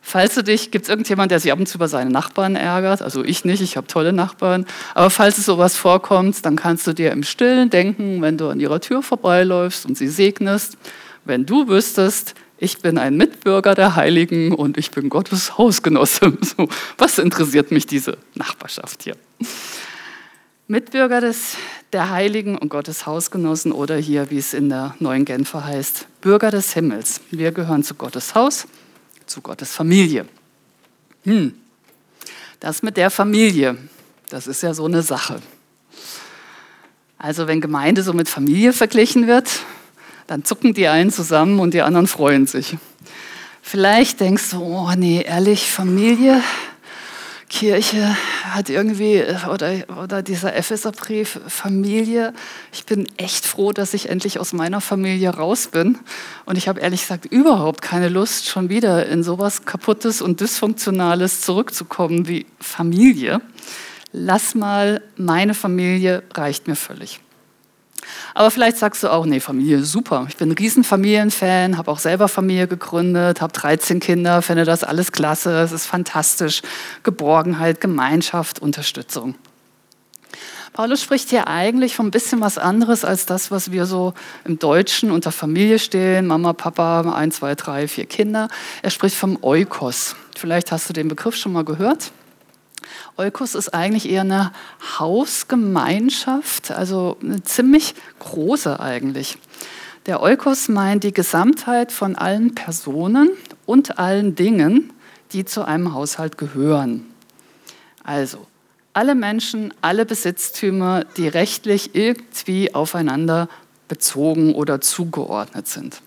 Falls 0.00 0.36
du 0.36 0.44
dich, 0.44 0.70
gibt 0.70 0.84
es 0.84 0.88
irgendjemand, 0.88 1.32
der 1.32 1.40
sich 1.40 1.50
ab 1.50 1.58
und 1.58 1.66
zu 1.66 1.78
über 1.78 1.88
seine 1.88 2.10
Nachbarn 2.10 2.54
ärgert? 2.54 3.02
Also 3.02 3.24
ich 3.24 3.44
nicht, 3.44 3.60
ich 3.60 3.76
habe 3.76 3.88
tolle 3.88 4.12
Nachbarn. 4.12 4.66
Aber 4.94 5.10
falls 5.10 5.36
es 5.36 5.46
sowas 5.46 5.76
vorkommt, 5.76 6.46
dann 6.46 6.54
kannst 6.54 6.86
du 6.86 6.92
dir 6.92 7.10
im 7.10 7.24
Stillen 7.24 7.70
denken, 7.70 8.22
wenn 8.22 8.38
du 8.38 8.50
an 8.50 8.60
ihrer 8.60 8.80
Tür 8.80 9.02
vorbeiläufst 9.02 9.84
und 9.84 9.98
sie 9.98 10.06
segnest, 10.06 10.78
wenn 11.24 11.44
du 11.44 11.66
wüsstest, 11.66 12.34
ich 12.56 12.78
bin 12.78 12.96
ein 12.96 13.16
Mitbürger 13.16 13.74
der 13.74 13.96
Heiligen 13.96 14.54
und 14.54 14.78
ich 14.78 14.92
bin 14.92 15.08
Gottes 15.08 15.58
Hausgenosse. 15.58 16.38
Was 16.98 17.18
interessiert 17.18 17.72
mich 17.72 17.88
diese 17.88 18.16
Nachbarschaft 18.36 19.02
hier? 19.02 19.16
Mitbürger 20.70 21.20
des, 21.20 21.56
der 21.92 22.10
Heiligen 22.10 22.56
und 22.56 22.68
Gottes 22.68 23.04
Hausgenossen 23.04 23.72
oder 23.72 23.96
hier, 23.96 24.30
wie 24.30 24.38
es 24.38 24.54
in 24.54 24.68
der 24.68 24.94
neuen 25.00 25.24
Genfer 25.24 25.64
heißt, 25.64 26.06
Bürger 26.20 26.52
des 26.52 26.74
Himmels. 26.74 27.20
Wir 27.32 27.50
gehören 27.50 27.82
zu 27.82 27.94
Gottes 27.94 28.36
Haus, 28.36 28.68
zu 29.26 29.40
Gottes 29.40 29.72
Familie. 29.72 30.28
Hm. 31.24 31.54
Das 32.60 32.84
mit 32.84 32.96
der 32.96 33.10
Familie, 33.10 33.78
das 34.28 34.46
ist 34.46 34.62
ja 34.62 34.72
so 34.72 34.84
eine 34.84 35.02
Sache. 35.02 35.40
Also 37.18 37.48
wenn 37.48 37.60
Gemeinde 37.60 38.04
so 38.04 38.12
mit 38.12 38.28
Familie 38.28 38.72
verglichen 38.72 39.26
wird, 39.26 39.48
dann 40.28 40.44
zucken 40.44 40.72
die 40.72 40.86
einen 40.86 41.10
zusammen 41.10 41.58
und 41.58 41.74
die 41.74 41.82
anderen 41.82 42.06
freuen 42.06 42.46
sich. 42.46 42.76
Vielleicht 43.60 44.20
denkst 44.20 44.50
du, 44.50 44.62
oh 44.62 44.92
nee, 44.96 45.22
ehrlich, 45.22 45.72
Familie, 45.72 46.40
Kirche 47.50 48.16
hat 48.44 48.70
irgendwie, 48.70 49.24
oder, 49.52 49.72
oder 50.00 50.22
dieser 50.22 50.54
Epheserbrief, 50.54 51.40
Familie, 51.48 52.32
ich 52.72 52.86
bin 52.86 53.08
echt 53.16 53.44
froh, 53.44 53.72
dass 53.72 53.92
ich 53.92 54.08
endlich 54.08 54.38
aus 54.38 54.52
meiner 54.52 54.80
Familie 54.80 55.30
raus 55.30 55.66
bin. 55.66 55.98
Und 56.46 56.56
ich 56.56 56.68
habe 56.68 56.80
ehrlich 56.80 57.02
gesagt 57.02 57.26
überhaupt 57.26 57.82
keine 57.82 58.08
Lust, 58.08 58.48
schon 58.48 58.68
wieder 58.68 59.06
in 59.06 59.24
sowas 59.24 59.64
Kaputtes 59.64 60.22
und 60.22 60.40
Dysfunktionales 60.40 61.40
zurückzukommen 61.40 62.28
wie 62.28 62.46
Familie. 62.60 63.40
Lass 64.12 64.54
mal, 64.54 65.02
meine 65.16 65.54
Familie 65.54 66.22
reicht 66.32 66.68
mir 66.68 66.76
völlig. 66.76 67.20
Aber 68.34 68.50
vielleicht 68.50 68.76
sagst 68.76 69.02
du 69.02 69.08
auch, 69.08 69.26
nee, 69.26 69.40
Familie 69.40 69.84
super. 69.84 70.26
Ich 70.28 70.36
bin 70.36 70.50
ein 70.50 70.56
Riesenfamilienfan, 70.56 71.76
habe 71.76 71.90
auch 71.90 71.98
selber 71.98 72.28
Familie 72.28 72.66
gegründet, 72.66 73.40
habe 73.40 73.52
13 73.52 74.00
Kinder, 74.00 74.42
finde 74.42 74.64
das 74.64 74.84
alles 74.84 75.12
klasse, 75.12 75.60
es 75.60 75.72
ist 75.72 75.86
fantastisch. 75.86 76.62
Geborgenheit, 77.02 77.80
Gemeinschaft, 77.80 78.60
Unterstützung. 78.60 79.34
Paulus 80.72 81.02
spricht 81.02 81.30
hier 81.30 81.48
eigentlich 81.48 81.96
von 81.96 82.06
ein 82.06 82.10
bisschen 82.12 82.40
was 82.40 82.56
anderes 82.56 83.04
als 83.04 83.26
das, 83.26 83.50
was 83.50 83.72
wir 83.72 83.86
so 83.86 84.14
im 84.44 84.58
Deutschen 84.58 85.10
unter 85.10 85.32
Familie 85.32 85.80
stehen. 85.80 86.28
Mama, 86.28 86.52
Papa, 86.52 87.00
ein, 87.12 87.32
zwei, 87.32 87.56
drei, 87.56 87.88
vier 87.88 88.06
Kinder. 88.06 88.48
Er 88.82 88.90
spricht 88.90 89.16
vom 89.16 89.38
Eukos. 89.42 90.14
Vielleicht 90.36 90.70
hast 90.70 90.88
du 90.88 90.92
den 90.92 91.08
Begriff 91.08 91.34
schon 91.34 91.52
mal 91.52 91.64
gehört. 91.64 92.12
Eukos 93.16 93.54
ist 93.54 93.74
eigentlich 93.74 94.08
eher 94.08 94.22
eine 94.22 94.52
Hausgemeinschaft, 94.98 96.70
also 96.70 97.16
eine 97.22 97.42
ziemlich 97.42 97.94
große 98.18 98.80
eigentlich. 98.80 99.38
Der 100.06 100.22
Eukos 100.22 100.68
meint 100.68 101.04
die 101.04 101.12
Gesamtheit 101.12 101.92
von 101.92 102.16
allen 102.16 102.54
Personen 102.54 103.30
und 103.66 103.98
allen 103.98 104.34
Dingen, 104.34 104.92
die 105.32 105.44
zu 105.44 105.64
einem 105.64 105.94
Haushalt 105.94 106.38
gehören. 106.38 107.06
Also 108.02 108.46
alle 108.92 109.14
Menschen, 109.14 109.72
alle 109.82 110.06
Besitztümer, 110.06 111.04
die 111.16 111.28
rechtlich 111.28 111.94
irgendwie 111.94 112.74
aufeinander 112.74 113.48
bezogen 113.88 114.54
oder 114.54 114.80
zugeordnet 114.80 115.68
sind. 115.68 116.00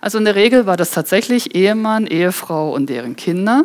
Also 0.00 0.18
in 0.18 0.24
der 0.24 0.34
Regel 0.34 0.66
war 0.66 0.76
das 0.76 0.90
tatsächlich 0.90 1.54
Ehemann, 1.54 2.06
Ehefrau 2.06 2.72
und 2.74 2.88
deren 2.90 3.14
Kinder 3.14 3.64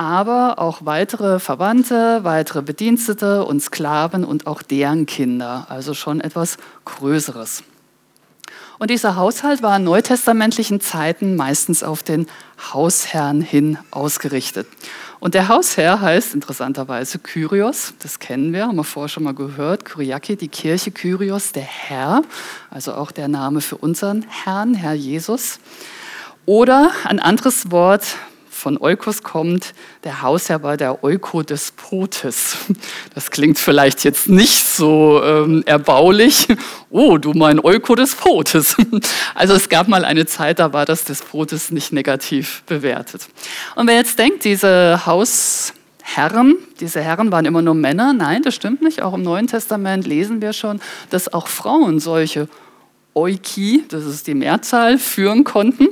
aber 0.00 0.58
auch 0.58 0.86
weitere 0.86 1.38
Verwandte, 1.40 2.20
weitere 2.22 2.62
Bedienstete 2.62 3.44
und 3.44 3.60
Sklaven 3.60 4.24
und 4.24 4.46
auch 4.46 4.62
deren 4.62 5.04
Kinder, 5.04 5.66
also 5.68 5.92
schon 5.92 6.22
etwas 6.22 6.56
Größeres. 6.86 7.62
Und 8.78 8.88
dieser 8.88 9.16
Haushalt 9.16 9.62
war 9.62 9.76
in 9.76 9.84
neutestamentlichen 9.84 10.80
Zeiten 10.80 11.36
meistens 11.36 11.82
auf 11.82 12.02
den 12.02 12.28
Hausherrn 12.72 13.42
hin 13.42 13.76
ausgerichtet. 13.90 14.66
Und 15.18 15.34
der 15.34 15.48
Hausherr 15.48 16.00
heißt 16.00 16.32
interessanterweise 16.32 17.18
Kyrios, 17.18 17.92
das 18.02 18.18
kennen 18.18 18.54
wir, 18.54 18.68
haben 18.68 18.76
wir 18.76 18.84
vorher 18.84 19.10
schon 19.10 19.24
mal 19.24 19.34
gehört, 19.34 19.84
Kyriaki, 19.84 20.36
die 20.36 20.48
Kirche 20.48 20.92
Kyrios, 20.92 21.52
der 21.52 21.62
Herr, 21.62 22.22
also 22.70 22.94
auch 22.94 23.10
der 23.10 23.28
Name 23.28 23.60
für 23.60 23.76
unseren 23.76 24.22
Herrn, 24.22 24.72
Herr 24.72 24.94
Jesus. 24.94 25.60
Oder 26.46 26.90
ein 27.04 27.20
anderes 27.20 27.70
Wort, 27.70 28.16
von 28.60 28.80
Eukos 28.80 29.22
kommt, 29.22 29.74
der 30.04 30.22
Hausherr 30.22 30.62
war 30.62 30.76
der 30.76 31.02
Eukodespotes. 31.02 32.58
Das 33.14 33.30
klingt 33.30 33.58
vielleicht 33.58 34.04
jetzt 34.04 34.28
nicht 34.28 34.64
so 34.64 35.22
ähm, 35.24 35.62
erbaulich. 35.66 36.46
Oh, 36.90 37.18
du 37.18 37.32
mein 37.32 37.58
Eukodespotes. 37.58 38.76
Also 39.34 39.54
es 39.54 39.68
gab 39.68 39.88
mal 39.88 40.04
eine 40.04 40.26
Zeit, 40.26 40.58
da 40.58 40.72
war 40.72 40.84
das 40.84 41.04
Despotes 41.04 41.70
nicht 41.70 41.92
negativ 41.92 42.62
bewertet. 42.66 43.26
Und 43.76 43.86
wer 43.86 43.96
jetzt 43.96 44.18
denkt, 44.18 44.44
diese 44.44 45.06
Hausherren, 45.06 46.56
diese 46.80 47.00
Herren 47.00 47.32
waren 47.32 47.44
immer 47.44 47.62
nur 47.62 47.74
Männer, 47.74 48.12
nein, 48.12 48.42
das 48.42 48.54
stimmt 48.54 48.82
nicht. 48.82 49.02
Auch 49.02 49.14
im 49.14 49.22
Neuen 49.22 49.46
Testament 49.46 50.06
lesen 50.06 50.42
wir 50.42 50.52
schon, 50.52 50.80
dass 51.10 51.32
auch 51.32 51.46
Frauen 51.46 52.00
solche 52.00 52.48
Oiki, 53.14 53.84
das 53.88 54.04
ist 54.04 54.26
die 54.26 54.34
Mehrzahl, 54.34 54.98
führen 54.98 55.44
konnten. 55.44 55.88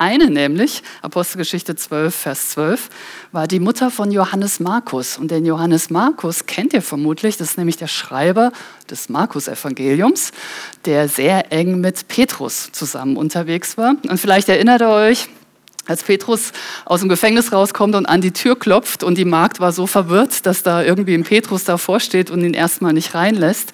Eine 0.00 0.30
nämlich, 0.30 0.82
Apostelgeschichte 1.02 1.76
12, 1.76 2.14
Vers 2.14 2.48
12, 2.52 2.88
war 3.32 3.46
die 3.46 3.60
Mutter 3.60 3.90
von 3.90 4.10
Johannes 4.10 4.58
Markus. 4.58 5.18
Und 5.18 5.30
den 5.30 5.44
Johannes 5.44 5.90
Markus 5.90 6.46
kennt 6.46 6.72
ihr 6.72 6.80
vermutlich, 6.80 7.36
das 7.36 7.50
ist 7.50 7.58
nämlich 7.58 7.76
der 7.76 7.86
Schreiber 7.86 8.50
des 8.90 9.10
Markus-Evangeliums, 9.10 10.32
der 10.86 11.06
sehr 11.06 11.52
eng 11.52 11.82
mit 11.82 12.08
Petrus 12.08 12.72
zusammen 12.72 13.18
unterwegs 13.18 13.76
war. 13.76 13.94
Und 14.08 14.18
vielleicht 14.18 14.48
erinnert 14.48 14.80
ihr 14.80 14.88
euch, 14.88 15.28
als 15.86 16.02
Petrus 16.02 16.52
aus 16.84 17.00
dem 17.00 17.08
Gefängnis 17.08 17.52
rauskommt 17.52 17.94
und 17.94 18.06
an 18.06 18.20
die 18.20 18.32
Tür 18.32 18.58
klopft 18.58 19.02
und 19.02 19.16
die 19.16 19.24
Magd 19.24 19.60
war 19.60 19.72
so 19.72 19.86
verwirrt, 19.86 20.46
dass 20.46 20.62
da 20.62 20.82
irgendwie 20.82 21.14
ein 21.14 21.24
Petrus 21.24 21.64
davor 21.64 22.00
steht 22.00 22.30
und 22.30 22.44
ihn 22.44 22.54
erstmal 22.54 22.92
nicht 22.92 23.14
reinlässt. 23.14 23.72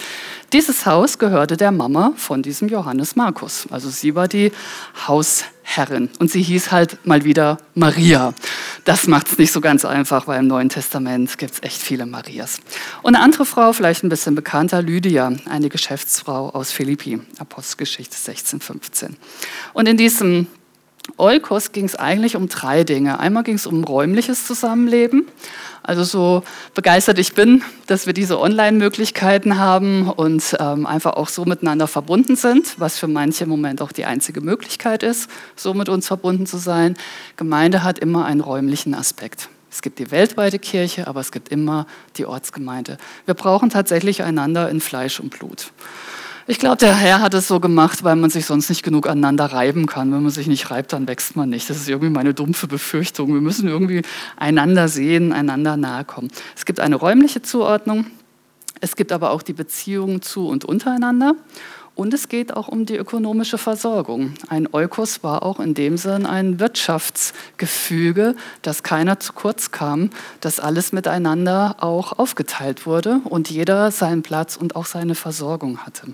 Dieses 0.52 0.86
Haus 0.86 1.18
gehörte 1.18 1.56
der 1.56 1.72
Mama 1.72 2.12
von 2.16 2.42
diesem 2.42 2.68
Johannes 2.68 3.16
Markus. 3.16 3.66
Also 3.70 3.90
sie 3.90 4.14
war 4.14 4.28
die 4.28 4.52
Hausherrin 5.08 6.08
und 6.20 6.30
sie 6.30 6.40
hieß 6.40 6.70
halt 6.70 7.04
mal 7.04 7.24
wieder 7.24 7.58
Maria. 7.74 8.32
Das 8.84 9.08
macht 9.08 9.26
es 9.26 9.38
nicht 9.38 9.50
so 9.50 9.60
ganz 9.60 9.84
einfach, 9.84 10.28
weil 10.28 10.38
im 10.38 10.46
Neuen 10.46 10.68
Testament 10.68 11.36
gibt 11.36 11.54
es 11.54 11.62
echt 11.64 11.82
viele 11.82 12.06
Marias. 12.06 12.60
Und 13.02 13.16
eine 13.16 13.24
andere 13.24 13.44
Frau, 13.44 13.72
vielleicht 13.72 14.04
ein 14.04 14.08
bisschen 14.08 14.36
bekannter, 14.36 14.80
Lydia, 14.82 15.32
eine 15.50 15.68
Geschäftsfrau 15.68 16.50
aus 16.50 16.70
Philippi, 16.70 17.20
Apostelgeschichte 17.38 18.16
16, 18.16 18.60
15. 18.60 19.16
Und 19.72 19.88
in 19.88 19.96
diesem 19.96 20.46
Eukos 21.18 21.72
ging 21.72 21.84
es 21.84 21.94
eigentlich 21.94 22.36
um 22.36 22.48
drei 22.48 22.84
Dinge. 22.84 23.20
Einmal 23.20 23.42
ging 23.42 23.54
es 23.54 23.66
um 23.66 23.84
räumliches 23.84 24.46
Zusammenleben, 24.46 25.26
also 25.86 26.02
so 26.02 26.42
begeistert 26.74 27.16
ich 27.20 27.34
bin, 27.34 27.62
dass 27.86 28.06
wir 28.06 28.12
diese 28.12 28.40
Online-Möglichkeiten 28.40 29.56
haben 29.56 30.10
und 30.10 30.56
ähm, 30.58 30.84
einfach 30.84 31.12
auch 31.12 31.28
so 31.28 31.44
miteinander 31.44 31.86
verbunden 31.86 32.34
sind, 32.34 32.74
was 32.80 32.98
für 32.98 33.06
manche 33.06 33.44
im 33.44 33.50
Moment 33.50 33.80
auch 33.80 33.92
die 33.92 34.04
einzige 34.04 34.40
Möglichkeit 34.40 35.04
ist, 35.04 35.30
so 35.54 35.74
mit 35.74 35.88
uns 35.88 36.08
verbunden 36.08 36.44
zu 36.44 36.56
sein. 36.56 36.96
Gemeinde 37.36 37.84
hat 37.84 38.00
immer 38.00 38.24
einen 38.24 38.40
räumlichen 38.40 38.94
Aspekt. 38.96 39.48
Es 39.70 39.80
gibt 39.80 40.00
die 40.00 40.10
weltweite 40.10 40.58
Kirche, 40.58 41.06
aber 41.06 41.20
es 41.20 41.30
gibt 41.30 41.50
immer 41.50 41.86
die 42.16 42.26
Ortsgemeinde. 42.26 42.98
Wir 43.24 43.34
brauchen 43.34 43.70
tatsächlich 43.70 44.24
einander 44.24 44.68
in 44.68 44.80
Fleisch 44.80 45.20
und 45.20 45.30
Blut. 45.30 45.70
Ich 46.48 46.60
glaube, 46.60 46.76
der 46.76 46.94
Herr 46.94 47.20
hat 47.20 47.34
es 47.34 47.48
so 47.48 47.58
gemacht, 47.58 48.04
weil 48.04 48.14
man 48.14 48.30
sich 48.30 48.46
sonst 48.46 48.68
nicht 48.68 48.84
genug 48.84 49.08
aneinander 49.08 49.46
reiben 49.46 49.86
kann. 49.86 50.12
Wenn 50.12 50.22
man 50.22 50.30
sich 50.30 50.46
nicht 50.46 50.70
reibt, 50.70 50.92
dann 50.92 51.08
wächst 51.08 51.34
man 51.34 51.48
nicht. 51.48 51.68
Das 51.68 51.76
ist 51.76 51.88
irgendwie 51.88 52.10
meine 52.10 52.34
dumpfe 52.34 52.68
Befürchtung. 52.68 53.34
Wir 53.34 53.40
müssen 53.40 53.66
irgendwie 53.66 54.02
einander 54.36 54.86
sehen, 54.86 55.32
einander 55.32 55.76
nahe 55.76 56.04
kommen. 56.04 56.28
Es 56.54 56.64
gibt 56.64 56.78
eine 56.78 56.94
räumliche 56.94 57.42
Zuordnung. 57.42 58.06
Es 58.80 58.94
gibt 58.94 59.10
aber 59.10 59.32
auch 59.32 59.42
die 59.42 59.54
Beziehungen 59.54 60.22
zu 60.22 60.46
und 60.46 60.64
untereinander. 60.64 61.34
Und 61.96 62.14
es 62.14 62.28
geht 62.28 62.54
auch 62.54 62.68
um 62.68 62.86
die 62.86 62.94
ökonomische 62.94 63.58
Versorgung. 63.58 64.34
Ein 64.48 64.72
Eukos 64.72 65.24
war 65.24 65.42
auch 65.42 65.58
in 65.58 65.74
dem 65.74 65.96
Sinn 65.96 66.26
ein 66.26 66.60
Wirtschaftsgefüge, 66.60 68.36
dass 68.62 68.84
keiner 68.84 69.18
zu 69.18 69.32
kurz 69.32 69.72
kam, 69.72 70.10
dass 70.40 70.60
alles 70.60 70.92
miteinander 70.92 71.76
auch 71.80 72.20
aufgeteilt 72.20 72.86
wurde 72.86 73.20
und 73.24 73.50
jeder 73.50 73.90
seinen 73.90 74.22
Platz 74.22 74.56
und 74.56 74.76
auch 74.76 74.86
seine 74.86 75.16
Versorgung 75.16 75.78
hatte. 75.78 76.12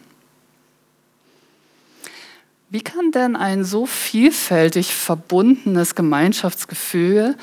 Wie 2.72 2.80
kann 2.80 3.10
denn 3.10 3.36
ein 3.36 3.64
so 3.64 3.84
vielfältig 3.84 4.94
verbundenes 4.94 5.94
Gemeinschaftsgefühl, 5.94 7.36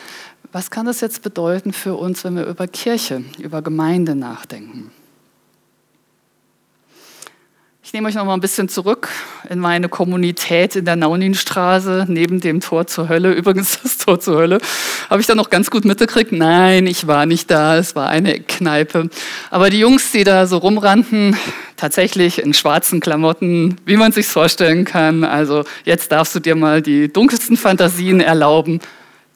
was 0.51 0.71
kann 0.71 0.87
das 0.87 1.01
jetzt 1.01 1.21
bedeuten 1.21 1.71
für 1.71 1.93
uns, 1.93 2.23
wenn 2.23 2.35
wir 2.35 2.47
über 2.47 2.67
Kirche, 2.67 3.23
über 3.37 3.61
Gemeinde 3.61 4.15
nachdenken? 4.15 4.89
Ich 7.89 7.93
nehme 7.93 8.07
euch 8.07 8.13
noch 8.13 8.25
mal 8.25 8.35
ein 8.35 8.39
bisschen 8.39 8.69
zurück 8.69 9.09
in 9.49 9.57
meine 9.57 9.89
Kommunität 9.89 10.75
in 10.75 10.85
der 10.85 10.95
Nauninstraße 10.95 12.05
neben 12.07 12.39
dem 12.39 12.59
Tor 12.59 12.85
zur 12.85 13.09
Hölle. 13.09 13.33
Übrigens, 13.33 13.79
das 13.81 13.97
Tor 13.97 14.19
zur 14.19 14.37
Hölle 14.37 14.59
habe 15.09 15.21
ich 15.21 15.25
dann 15.25 15.37
noch 15.37 15.49
ganz 15.49 15.71
gut 15.71 15.85
mitgekriegt. 15.85 16.31
Nein, 16.31 16.85
ich 16.85 17.07
war 17.07 17.25
nicht 17.25 17.49
da, 17.49 17.77
es 17.77 17.95
war 17.95 18.07
eine 18.07 18.41
Kneipe. 18.41 19.09
Aber 19.49 19.71
die 19.71 19.79
Jungs, 19.79 20.11
die 20.11 20.23
da 20.23 20.45
so 20.45 20.57
rumrannten, 20.57 21.35
tatsächlich 21.77 22.43
in 22.43 22.53
schwarzen 22.53 22.99
Klamotten, 22.99 23.77
wie 23.87 23.97
man 23.97 24.11
sich 24.11 24.27
vorstellen 24.27 24.85
kann. 24.85 25.23
Also 25.23 25.63
jetzt 25.83 26.11
darfst 26.11 26.35
du 26.35 26.39
dir 26.39 26.55
mal 26.55 26.83
die 26.83 27.11
dunkelsten 27.11 27.57
Fantasien 27.57 28.21
erlauben. 28.21 28.81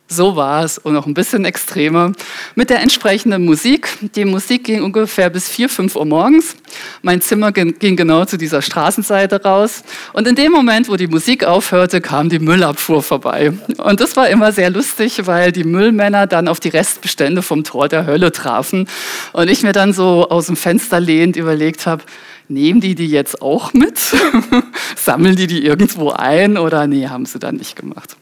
So 0.09 0.35
war 0.35 0.63
es 0.63 0.77
und 0.77 0.93
noch 0.93 1.07
ein 1.07 1.13
bisschen 1.13 1.43
extremer. 1.45 2.11
Mit 2.55 2.69
der 2.69 2.81
entsprechenden 2.81 3.45
Musik. 3.45 3.87
Die 4.15 4.25
Musik 4.25 4.65
ging 4.65 4.83
ungefähr 4.83 5.29
bis 5.29 5.49
4, 5.49 5.69
5 5.69 5.95
Uhr 5.95 6.05
morgens. 6.05 6.55
Mein 7.01 7.21
Zimmer 7.21 7.51
ging 7.51 7.95
genau 7.95 8.25
zu 8.25 8.37
dieser 8.37 8.61
Straßenseite 8.61 9.41
raus. 9.41 9.83
Und 10.11 10.27
in 10.27 10.35
dem 10.35 10.51
Moment, 10.51 10.89
wo 10.89 10.97
die 10.97 11.07
Musik 11.07 11.45
aufhörte, 11.45 11.99
kam 11.99 12.29
die 12.29 12.39
Müllabfuhr 12.39 13.01
vorbei. 13.01 13.53
Und 13.77 14.01
das 14.01 14.15
war 14.15 14.29
immer 14.29 14.51
sehr 14.51 14.69
lustig, 14.69 15.25
weil 15.25 15.51
die 15.51 15.63
Müllmänner 15.63 16.27
dann 16.27 16.47
auf 16.47 16.59
die 16.59 16.69
Restbestände 16.69 17.41
vom 17.41 17.63
Tor 17.63 17.87
der 17.87 18.05
Hölle 18.05 18.31
trafen. 18.31 18.87
Und 19.31 19.49
ich 19.49 19.63
mir 19.63 19.73
dann 19.73 19.93
so 19.93 20.29
aus 20.29 20.45
dem 20.45 20.57
Fenster 20.57 20.99
lehnt 20.99 21.37
überlegt 21.37 21.87
habe, 21.87 22.03
nehmen 22.49 22.81
die 22.81 22.93
die 22.93 23.07
jetzt 23.07 23.41
auch 23.41 23.73
mit? 23.73 23.99
Sammeln 24.95 25.35
die 25.37 25.47
die 25.47 25.65
irgendwo 25.65 26.11
ein? 26.11 26.57
Oder 26.57 26.85
nee, 26.85 27.07
haben 27.07 27.25
sie 27.25 27.39
dann 27.39 27.55
nicht 27.55 27.75
gemacht. 27.75 28.15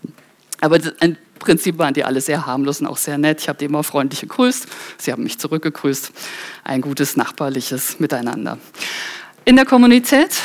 Aber 0.62 0.78
ein 1.00 1.18
Prinzip 1.42 1.78
waren 1.78 1.94
die 1.94 2.04
alle 2.04 2.22
sehr 2.22 2.46
harmlos 2.46 2.82
und 2.82 2.88
auch 2.88 2.98
sehr 2.98 3.18
nett. 3.18 3.42
Ich 3.42 3.50
habe 3.50 3.60
die 3.60 3.66
immer 3.66 3.84
freundlich 3.84 4.22
gegrüßt. 4.22 4.68
Sie 4.98 5.12
haben 5.12 5.24
mich 5.24 5.40
zurückgegrüßt. 5.40 6.12
Ein 6.64 6.82
gutes 6.82 7.18
nachbarliches 7.18 8.00
Miteinander. 8.00 8.58
In 9.44 9.56
der 9.56 9.66
Kommunität 9.66 10.40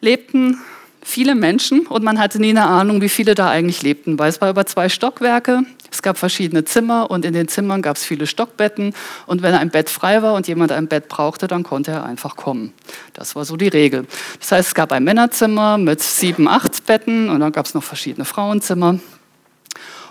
lebten 0.00 0.58
viele 1.02 1.34
Menschen 1.34 1.86
und 1.86 2.02
man 2.04 2.18
hatte 2.18 2.38
nie 2.38 2.50
eine 2.50 2.64
Ahnung, 2.64 3.00
wie 3.00 3.08
viele 3.08 3.34
da 3.34 3.48
eigentlich 3.48 3.82
lebten, 3.82 4.18
weil 4.18 4.28
es 4.28 4.40
war 4.40 4.50
über 4.50 4.66
zwei 4.66 4.88
Stockwerke. 4.88 5.62
Es 5.90 6.02
gab 6.02 6.18
verschiedene 6.18 6.64
Zimmer 6.64 7.10
und 7.10 7.24
in 7.24 7.32
den 7.32 7.48
Zimmern 7.48 7.80
gab 7.80 7.96
es 7.96 8.04
viele 8.04 8.26
Stockbetten. 8.26 8.94
Und 9.26 9.42
wenn 9.42 9.54
ein 9.54 9.70
Bett 9.70 9.88
frei 9.88 10.22
war 10.22 10.34
und 10.34 10.46
jemand 10.46 10.70
ein 10.70 10.86
Bett 10.86 11.08
brauchte, 11.08 11.46
dann 11.46 11.62
konnte 11.62 11.92
er 11.92 12.04
einfach 12.04 12.36
kommen. 12.36 12.74
Das 13.14 13.34
war 13.34 13.44
so 13.44 13.56
die 13.56 13.68
Regel. 13.68 14.06
Das 14.38 14.52
heißt, 14.52 14.68
es 14.68 14.74
gab 14.74 14.92
ein 14.92 15.02
Männerzimmer 15.02 15.78
mit 15.78 16.02
sieben, 16.02 16.46
acht 16.46 16.84
Betten 16.86 17.30
und 17.30 17.40
dann 17.40 17.52
gab 17.52 17.66
es 17.66 17.74
noch 17.74 17.82
verschiedene 17.82 18.26
Frauenzimmer. 18.26 18.98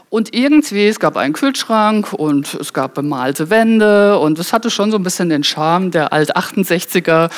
Und 0.09 0.33
irgendwie, 0.33 0.87
es 0.87 0.99
gab 0.99 1.17
einen 1.17 1.33
Kühlschrank 1.33 2.13
und 2.13 2.53
es 2.53 2.71
gab 2.71 2.93
bemalte 2.93 3.49
Wände 3.49 4.17
und 4.19 4.39
es 4.39 4.53
hatte 4.53 4.69
schon 4.69 4.89
so 4.89 4.97
ein 4.97 5.03
bisschen 5.03 5.27
den 5.27 5.43
Charme 5.43 5.91
der 5.91 6.13
Alt-68er, 6.13 7.29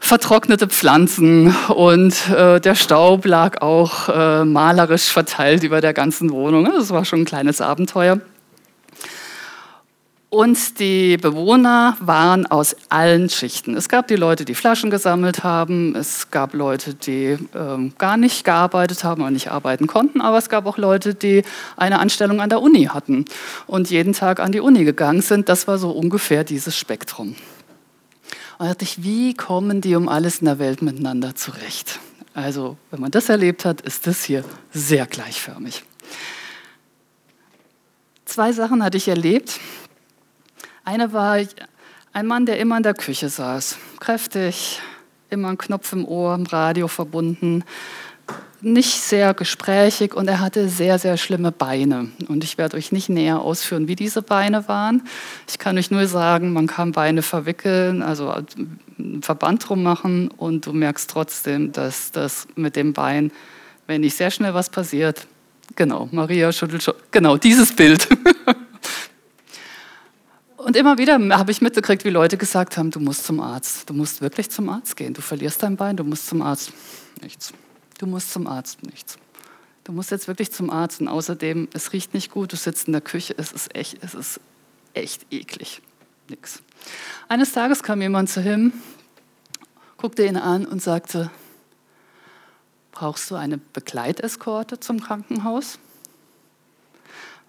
vertrocknete 0.00 0.66
Pflanzen 0.66 1.54
und 1.68 2.14
äh, 2.30 2.58
der 2.58 2.74
Staub 2.74 3.26
lag 3.26 3.60
auch 3.60 4.08
äh, 4.08 4.44
malerisch 4.46 5.12
verteilt 5.12 5.62
über 5.62 5.82
der 5.82 5.92
ganzen 5.92 6.30
Wohnung. 6.30 6.64
Das 6.64 6.90
war 6.90 7.04
schon 7.04 7.20
ein 7.20 7.24
kleines 7.26 7.60
Abenteuer. 7.60 8.18
Und 10.36 10.80
die 10.80 11.16
Bewohner 11.16 11.96
waren 11.98 12.44
aus 12.44 12.76
allen 12.90 13.30
Schichten. 13.30 13.74
Es 13.74 13.88
gab 13.88 14.06
die 14.06 14.16
Leute, 14.16 14.44
die 14.44 14.54
Flaschen 14.54 14.90
gesammelt 14.90 15.44
haben, 15.44 15.96
es 15.96 16.30
gab 16.30 16.52
Leute, 16.52 16.92
die 16.92 17.38
ähm, 17.54 17.94
gar 17.96 18.18
nicht 18.18 18.44
gearbeitet 18.44 19.02
haben 19.02 19.22
und 19.22 19.32
nicht 19.32 19.50
arbeiten 19.50 19.86
konnten, 19.86 20.20
aber 20.20 20.36
es 20.36 20.50
gab 20.50 20.66
auch 20.66 20.76
Leute, 20.76 21.14
die 21.14 21.42
eine 21.78 22.00
Anstellung 22.00 22.42
an 22.42 22.50
der 22.50 22.60
Uni 22.60 22.84
hatten 22.84 23.24
und 23.66 23.88
jeden 23.88 24.12
Tag 24.12 24.38
an 24.38 24.52
die 24.52 24.60
Uni 24.60 24.84
gegangen 24.84 25.22
sind. 25.22 25.48
Das 25.48 25.66
war 25.68 25.78
so 25.78 25.90
ungefähr 25.90 26.44
dieses 26.44 26.76
Spektrum. 26.76 27.28
Und 27.28 27.36
da 28.58 28.66
dachte 28.66 28.84
ich, 28.84 29.02
wie 29.02 29.32
kommen 29.32 29.80
die 29.80 29.94
um 29.94 30.06
alles 30.06 30.40
in 30.40 30.44
der 30.44 30.58
Welt 30.58 30.82
miteinander 30.82 31.34
zurecht? 31.34 31.98
Also, 32.34 32.76
wenn 32.90 33.00
man 33.00 33.10
das 33.10 33.30
erlebt 33.30 33.64
hat, 33.64 33.80
ist 33.80 34.06
das 34.06 34.22
hier 34.24 34.44
sehr 34.70 35.06
gleichförmig. 35.06 35.82
Zwei 38.26 38.52
Sachen 38.52 38.84
hatte 38.84 38.98
ich 38.98 39.08
erlebt. 39.08 39.58
Eine 40.86 41.12
war 41.12 41.36
ein 42.12 42.26
Mann, 42.28 42.46
der 42.46 42.60
immer 42.60 42.76
in 42.76 42.84
der 42.84 42.94
Küche 42.94 43.28
saß, 43.28 43.76
kräftig, 43.98 44.80
immer 45.30 45.48
ein 45.48 45.58
Knopf 45.58 45.92
im 45.92 46.04
Ohr, 46.04 46.32
im 46.36 46.46
Radio 46.46 46.86
verbunden, 46.86 47.64
nicht 48.60 49.00
sehr 49.02 49.34
gesprächig 49.34 50.14
und 50.14 50.28
er 50.28 50.38
hatte 50.38 50.68
sehr, 50.68 51.00
sehr 51.00 51.16
schlimme 51.16 51.50
Beine. 51.50 52.12
Und 52.28 52.44
ich 52.44 52.56
werde 52.56 52.76
euch 52.76 52.92
nicht 52.92 53.08
näher 53.08 53.40
ausführen, 53.40 53.88
wie 53.88 53.96
diese 53.96 54.22
Beine 54.22 54.68
waren. 54.68 55.02
Ich 55.48 55.58
kann 55.58 55.76
euch 55.76 55.90
nur 55.90 56.06
sagen, 56.06 56.52
man 56.52 56.68
kann 56.68 56.92
Beine 56.92 57.22
verwickeln, 57.22 58.00
also 58.00 58.30
einen 58.30 59.22
Verband 59.22 59.68
drum 59.68 59.82
machen 59.82 60.28
und 60.28 60.66
du 60.66 60.72
merkst 60.72 61.10
trotzdem, 61.10 61.72
dass 61.72 62.12
das 62.12 62.46
mit 62.54 62.76
dem 62.76 62.92
Bein, 62.92 63.32
wenn 63.88 64.02
nicht 64.02 64.16
sehr 64.16 64.30
schnell 64.30 64.54
was 64.54 64.70
passiert, 64.70 65.26
genau, 65.74 66.08
Maria 66.12 66.52
schüttelt 66.52 66.84
schon, 66.84 66.94
genau, 67.10 67.36
dieses 67.36 67.74
Bild. 67.74 68.06
Und 70.66 70.74
immer 70.74 70.98
wieder 70.98 71.20
habe 71.38 71.52
ich 71.52 71.62
mitgekriegt, 71.62 72.04
wie 72.04 72.10
Leute 72.10 72.36
gesagt 72.36 72.76
haben, 72.76 72.90
du 72.90 72.98
musst 72.98 73.22
zum 73.22 73.38
Arzt. 73.38 73.88
Du 73.88 73.94
musst 73.94 74.20
wirklich 74.20 74.50
zum 74.50 74.68
Arzt 74.68 74.96
gehen. 74.96 75.14
Du 75.14 75.20
verlierst 75.20 75.62
dein 75.62 75.76
Bein, 75.76 75.96
du 75.96 76.02
musst 76.02 76.26
zum 76.26 76.42
Arzt. 76.42 76.72
Nichts. 77.22 77.52
Du 77.98 78.06
musst 78.08 78.32
zum 78.32 78.48
Arzt. 78.48 78.82
Nichts. 78.82 79.16
Du 79.84 79.92
musst 79.92 80.10
jetzt 80.10 80.26
wirklich 80.26 80.50
zum 80.50 80.68
Arzt. 80.68 81.00
Und 81.00 81.06
außerdem, 81.06 81.68
es 81.72 81.92
riecht 81.92 82.14
nicht 82.14 82.32
gut, 82.32 82.50
du 82.50 82.56
sitzt 82.56 82.88
in 82.88 82.94
der 82.94 83.00
Küche, 83.00 83.32
es 83.38 83.52
ist 83.52 83.76
echt, 83.76 83.98
es 84.02 84.14
ist 84.14 84.40
echt 84.92 85.24
eklig. 85.30 85.82
Nix. 86.28 86.60
Eines 87.28 87.52
Tages 87.52 87.84
kam 87.84 88.02
jemand 88.02 88.28
zu 88.28 88.40
ihm, 88.40 88.72
guckte 89.98 90.26
ihn 90.26 90.36
an 90.36 90.66
und 90.66 90.82
sagte, 90.82 91.30
brauchst 92.90 93.30
du 93.30 93.36
eine 93.36 93.58
Begleiteskorte 93.58 94.80
zum 94.80 94.98
Krankenhaus? 94.98 95.78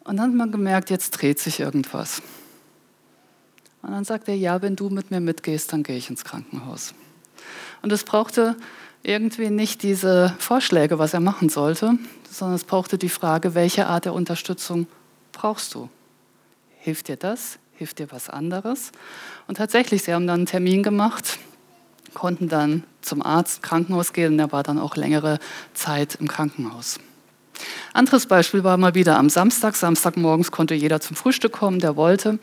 Und 0.04 0.18
dann 0.18 0.28
hat 0.28 0.36
man 0.36 0.52
gemerkt, 0.52 0.92
jetzt 0.92 1.10
dreht 1.20 1.40
sich 1.40 1.60
irgendwas. 1.60 2.22
Und 3.82 3.92
dann 3.92 4.04
sagt 4.04 4.28
er, 4.28 4.36
ja, 4.36 4.62
wenn 4.62 4.76
du 4.76 4.90
mit 4.90 5.12
mir 5.12 5.20
mitgehst, 5.20 5.72
dann 5.72 5.84
gehe 5.84 5.98
ich 5.98 6.10
ins 6.10 6.24
Krankenhaus. 6.24 6.94
Und 7.82 7.92
es 7.92 8.04
brauchte 8.04 8.56
irgendwie 9.04 9.50
nicht 9.50 9.84
diese 9.84 10.36
Vorschläge, 10.40 11.00
was 11.00 11.14
er 11.14 11.20
machen 11.20 11.50
sollte, 11.50 11.98
sondern 12.30 12.56
es 12.56 12.64
brauchte 12.64 12.98
die 12.98 13.10
Frage, 13.10 13.56
welche 13.56 13.88
Art 13.88 14.06
der 14.06 14.14
Unterstützung 14.14 14.88
brauchst 15.32 15.74
du? 15.76 15.90
Hilft 16.80 17.08
dir 17.08 17.16
das? 17.16 17.60
Hilft 17.74 18.00
dir 18.00 18.12
was 18.12 18.30
anderes? 18.30 18.92
Und 19.48 19.56
tatsächlich, 19.56 20.04
sie 20.04 20.14
haben 20.14 20.28
dann 20.28 20.40
einen 20.40 20.46
Termin 20.48 20.84
gemacht, 20.84 21.38
konnten 22.14 22.50
dann 22.50 22.84
zum 23.02 23.22
Arzt, 23.22 23.62
Krankenhaus 23.62 24.14
gehen 24.14 24.34
und 24.34 24.40
er 24.40 24.52
war 24.52 24.64
dann 24.64 24.80
auch 24.80 24.96
längere 24.96 25.40
Zeit 25.74 26.16
im 26.16 26.28
Krankenhaus. 26.28 27.00
Anderes 27.94 28.26
Beispiel 28.28 28.64
war 28.64 28.78
mal 28.78 28.96
wieder 28.96 29.18
am 29.18 29.30
Samstag. 29.30 29.76
Samstagmorgens 29.76 30.52
konnte 30.52 30.76
jeder 30.76 31.00
zum 31.00 31.16
Frühstück 31.16 31.54
kommen, 31.54 31.80
der 31.80 31.96
wollte. 31.96 32.40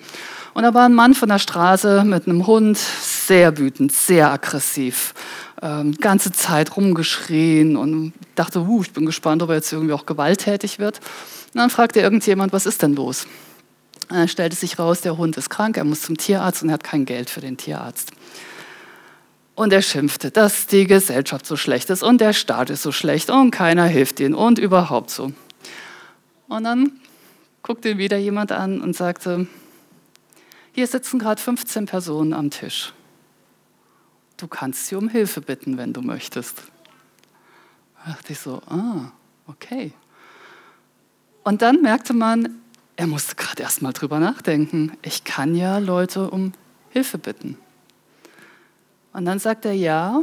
Und 0.54 0.62
da 0.62 0.72
war 0.72 0.84
ein 0.84 0.94
Mann 0.94 1.14
von 1.14 1.28
der 1.28 1.40
Straße 1.40 2.04
mit 2.04 2.28
einem 2.28 2.46
Hund, 2.46 2.78
sehr 2.78 3.58
wütend, 3.58 3.90
sehr 3.90 4.30
aggressiv, 4.30 5.12
ähm, 5.60 5.96
ganze 6.00 6.30
Zeit 6.30 6.76
rumgeschrien 6.76 7.76
und 7.76 8.12
dachte, 8.36 8.60
uh, 8.60 8.82
ich 8.82 8.92
bin 8.92 9.04
gespannt, 9.04 9.42
ob 9.42 9.48
er 9.48 9.56
jetzt 9.56 9.72
irgendwie 9.72 9.92
auch 9.92 10.06
gewalttätig 10.06 10.78
wird. 10.78 11.00
Und 11.52 11.60
dann 11.60 11.70
fragte 11.70 12.00
irgendjemand, 12.00 12.52
was 12.52 12.66
ist 12.66 12.82
denn 12.82 12.94
los? 12.94 13.26
Und 14.08 14.16
dann 14.16 14.28
stellte 14.28 14.54
sich 14.54 14.78
raus, 14.78 15.00
der 15.00 15.18
Hund 15.18 15.36
ist 15.36 15.50
krank, 15.50 15.76
er 15.76 15.84
muss 15.84 16.02
zum 16.02 16.16
Tierarzt 16.16 16.62
und 16.62 16.68
er 16.68 16.74
hat 16.74 16.84
kein 16.84 17.04
Geld 17.04 17.30
für 17.30 17.40
den 17.40 17.56
Tierarzt. 17.56 18.12
Und 19.56 19.72
er 19.72 19.82
schimpfte, 19.82 20.30
dass 20.30 20.68
die 20.68 20.86
Gesellschaft 20.86 21.46
so 21.46 21.56
schlecht 21.56 21.90
ist 21.90 22.04
und 22.04 22.20
der 22.20 22.32
Staat 22.32 22.70
ist 22.70 22.82
so 22.82 22.92
schlecht 22.92 23.28
und 23.28 23.50
keiner 23.50 23.86
hilft 23.86 24.20
ihnen 24.20 24.34
und 24.34 24.60
überhaupt 24.60 25.10
so. 25.10 25.32
Und 26.46 26.64
dann 26.64 26.92
guckte 27.62 27.90
ihn 27.90 27.98
wieder 27.98 28.18
jemand 28.18 28.52
an 28.52 28.80
und 28.80 28.94
sagte, 28.94 29.48
hier 30.74 30.88
sitzen 30.88 31.20
gerade 31.20 31.40
15 31.40 31.86
Personen 31.86 32.32
am 32.32 32.50
Tisch. 32.50 32.92
Du 34.36 34.48
kannst 34.48 34.88
sie 34.88 34.96
um 34.96 35.08
Hilfe 35.08 35.40
bitten, 35.40 35.78
wenn 35.78 35.92
du 35.92 36.02
möchtest. 36.02 36.64
Da 38.04 38.12
dachte 38.12 38.32
ich 38.32 38.40
so, 38.40 38.60
ah, 38.66 39.12
okay. 39.46 39.92
Und 41.44 41.62
dann 41.62 41.80
merkte 41.80 42.12
man, 42.12 42.60
er 42.96 43.06
musste 43.06 43.36
gerade 43.36 43.62
erst 43.62 43.82
mal 43.82 43.92
drüber 43.92 44.18
nachdenken. 44.18 44.96
Ich 45.02 45.22
kann 45.22 45.54
ja 45.54 45.78
Leute 45.78 46.28
um 46.28 46.52
Hilfe 46.90 47.18
bitten. 47.18 47.56
Und 49.12 49.26
dann 49.26 49.38
sagt 49.38 49.64
er 49.66 49.74
ja, 49.74 50.22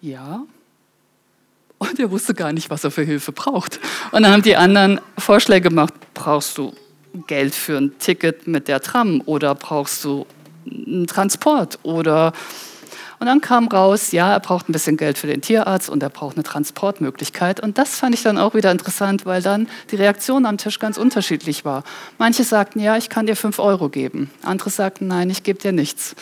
ja. 0.00 0.42
Und 1.78 2.00
er 2.00 2.10
wusste 2.10 2.34
gar 2.34 2.52
nicht, 2.52 2.70
was 2.70 2.82
er 2.82 2.90
für 2.90 3.04
Hilfe 3.04 3.30
braucht. 3.30 3.78
Und 4.10 4.24
dann 4.24 4.32
haben 4.32 4.42
die 4.42 4.56
anderen 4.56 5.00
Vorschläge 5.16 5.68
gemacht. 5.68 5.94
Brauchst 6.12 6.58
du 6.58 6.74
Geld 7.26 7.54
für 7.54 7.78
ein 7.78 7.98
Ticket 7.98 8.46
mit 8.46 8.68
der 8.68 8.80
Tram 8.80 9.22
oder 9.26 9.54
brauchst 9.54 10.04
du 10.04 10.26
einen 10.66 11.06
Transport 11.06 11.78
oder 11.82 12.32
und 13.20 13.26
dann 13.26 13.40
kam 13.40 13.66
raus, 13.66 14.12
ja, 14.12 14.32
er 14.32 14.40
braucht 14.40 14.68
ein 14.68 14.72
bisschen 14.72 14.96
Geld 14.96 15.18
für 15.18 15.26
den 15.26 15.40
Tierarzt 15.40 15.90
und 15.90 16.02
er 16.02 16.08
braucht 16.08 16.36
eine 16.36 16.44
Transportmöglichkeit. 16.44 17.58
Und 17.60 17.76
das 17.76 17.96
fand 17.96 18.14
ich 18.14 18.22
dann 18.22 18.38
auch 18.38 18.54
wieder 18.54 18.70
interessant, 18.70 19.26
weil 19.26 19.42
dann 19.42 19.68
die 19.90 19.96
Reaktion 19.96 20.46
am 20.46 20.56
Tisch 20.56 20.78
ganz 20.78 20.98
unterschiedlich 20.98 21.64
war. 21.64 21.82
Manche 22.18 22.44
sagten, 22.44 22.78
ja, 22.78 22.96
ich 22.96 23.08
kann 23.08 23.26
dir 23.26 23.34
fünf 23.34 23.58
Euro 23.58 23.88
geben. 23.88 24.30
Andere 24.42 24.70
sagten, 24.70 25.08
nein, 25.08 25.30
ich 25.30 25.42
gebe 25.42 25.58
dir 25.58 25.72
nichts. 25.72 26.14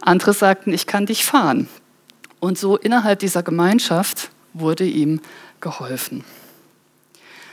Andere 0.00 0.32
sagten, 0.34 0.72
ich 0.72 0.86
kann 0.86 1.06
dich 1.06 1.24
fahren. 1.24 1.68
Und 2.38 2.58
so 2.58 2.76
innerhalb 2.76 3.18
dieser 3.18 3.42
Gemeinschaft 3.42 4.30
wurde 4.52 4.84
ihm 4.84 5.20
geholfen. 5.60 6.24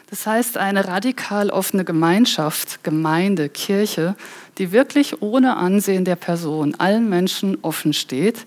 Das 0.10 0.28
heißt, 0.28 0.58
eine 0.58 0.88
radikal 0.88 1.50
offene 1.50 1.86
Gemeinschaft, 1.86 2.84
Gemeinde, 2.84 3.50
Kirche, 3.50 4.16
die 4.58 4.72
wirklich 4.72 5.22
ohne 5.22 5.58
Ansehen 5.58 6.06
der 6.06 6.16
Person 6.16 6.76
allen 6.76 7.10
Menschen 7.10 7.58
offen 7.62 7.94
steht, 7.94 8.46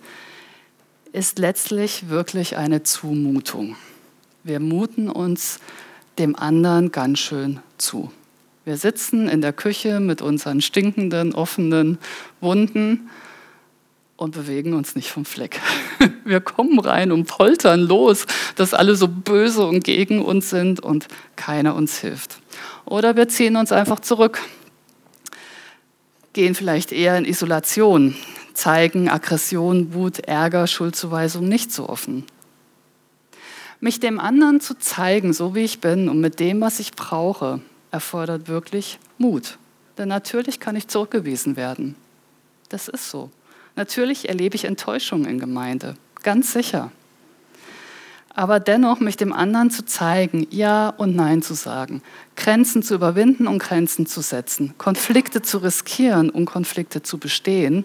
ist 1.13 1.39
letztlich 1.39 2.09
wirklich 2.09 2.57
eine 2.57 2.83
Zumutung. 2.83 3.77
Wir 4.45 4.61
muten 4.61 5.09
uns 5.09 5.59
dem 6.19 6.37
anderen 6.37 6.93
ganz 6.93 7.19
schön 7.19 7.61
zu. 7.79 8.13
Wir 8.65 8.77
sitzen 8.77 9.29
in 9.29 9.41
der 9.41 9.53
Küche 9.53 10.01
mit 10.01 10.23
unseren 10.23 10.61
stinkenden, 10.61 11.35
offenen 11.35 11.99
Wunden 12.41 13.09
und 14.17 14.35
bewegen 14.35 14.75
uns 14.75 14.95
nicht 14.95 15.11
vom 15.11 15.25
Fleck. 15.25 15.61
Wir 16.25 16.41
kommen 16.41 16.79
rein 16.79 17.13
und 17.13 17.27
poltern 17.27 17.81
los, 17.81 18.27
dass 18.57 18.75
alle 18.75 18.97
so 18.97 19.09
böse 19.09 19.67
und 19.67 19.85
gegen 19.85 20.23
uns 20.23 20.51
sind 20.51 20.81
und 20.81 21.07
keiner 21.37 21.75
uns 21.75 21.99
hilft. 21.99 22.39
Oder 22.85 23.17
wir 23.17 23.29
ziehen 23.29 23.57
uns 23.57 23.73
einfach 23.73 24.01
zurück, 24.01 24.41
gehen 26.33 26.55
vielleicht 26.55 26.93
eher 26.93 27.19
in 27.19 27.25
Isolation, 27.25 28.15
zeigen 28.55 29.09
Aggression, 29.09 29.93
Wut, 29.93 30.21
Ärger, 30.21 30.67
Schuldzuweisung 30.67 31.49
nicht 31.49 31.73
so 31.73 31.89
offen. 31.89 32.25
Mich 33.81 34.01
dem 34.01 34.19
anderen 34.19 34.61
zu 34.61 34.79
zeigen, 34.79 35.33
so 35.33 35.55
wie 35.55 35.65
ich 35.65 35.81
bin 35.81 36.09
und 36.09 36.21
mit 36.21 36.41
dem, 36.41 36.61
was 36.61 36.81
ich 36.81 36.93
brauche, 36.93 37.61
erfordert 37.91 38.49
wirklich 38.49 38.99
Mut. 39.19 39.59
Denn 39.99 40.09
natürlich 40.09 40.61
kann 40.61 40.77
ich 40.77 40.89
zurückgewiesen 40.89 41.57
werden. 41.57 41.95
Das 42.69 42.89
ist 42.89 43.11
so. 43.11 43.31
Natürlich 43.77 44.29
erlebe 44.29 44.57
ich 44.57 44.65
Enttäuschung 44.65 45.27
in 45.27 45.39
Gemeinde, 45.39 45.97
ganz 46.23 46.53
sicher. 46.53 46.91
Aber 48.31 48.61
dennoch 48.61 49.01
mich 49.01 49.17
dem 49.17 49.33
anderen 49.33 49.71
zu 49.71 49.85
zeigen, 49.85 50.47
Ja 50.51 50.89
und 50.89 51.17
Nein 51.17 51.43
zu 51.43 51.55
sagen, 51.55 52.03
Grenzen 52.37 52.83
zu 52.83 52.95
überwinden 52.95 53.47
und 53.47 53.61
Grenzen 53.61 54.07
zu 54.07 54.21
setzen, 54.21 54.75
Konflikte 54.77 55.41
zu 55.41 55.59
riskieren 55.59 56.29
und 56.29 56.45
Konflikte 56.45 57.03
zu 57.03 57.19
bestehen, 57.19 57.85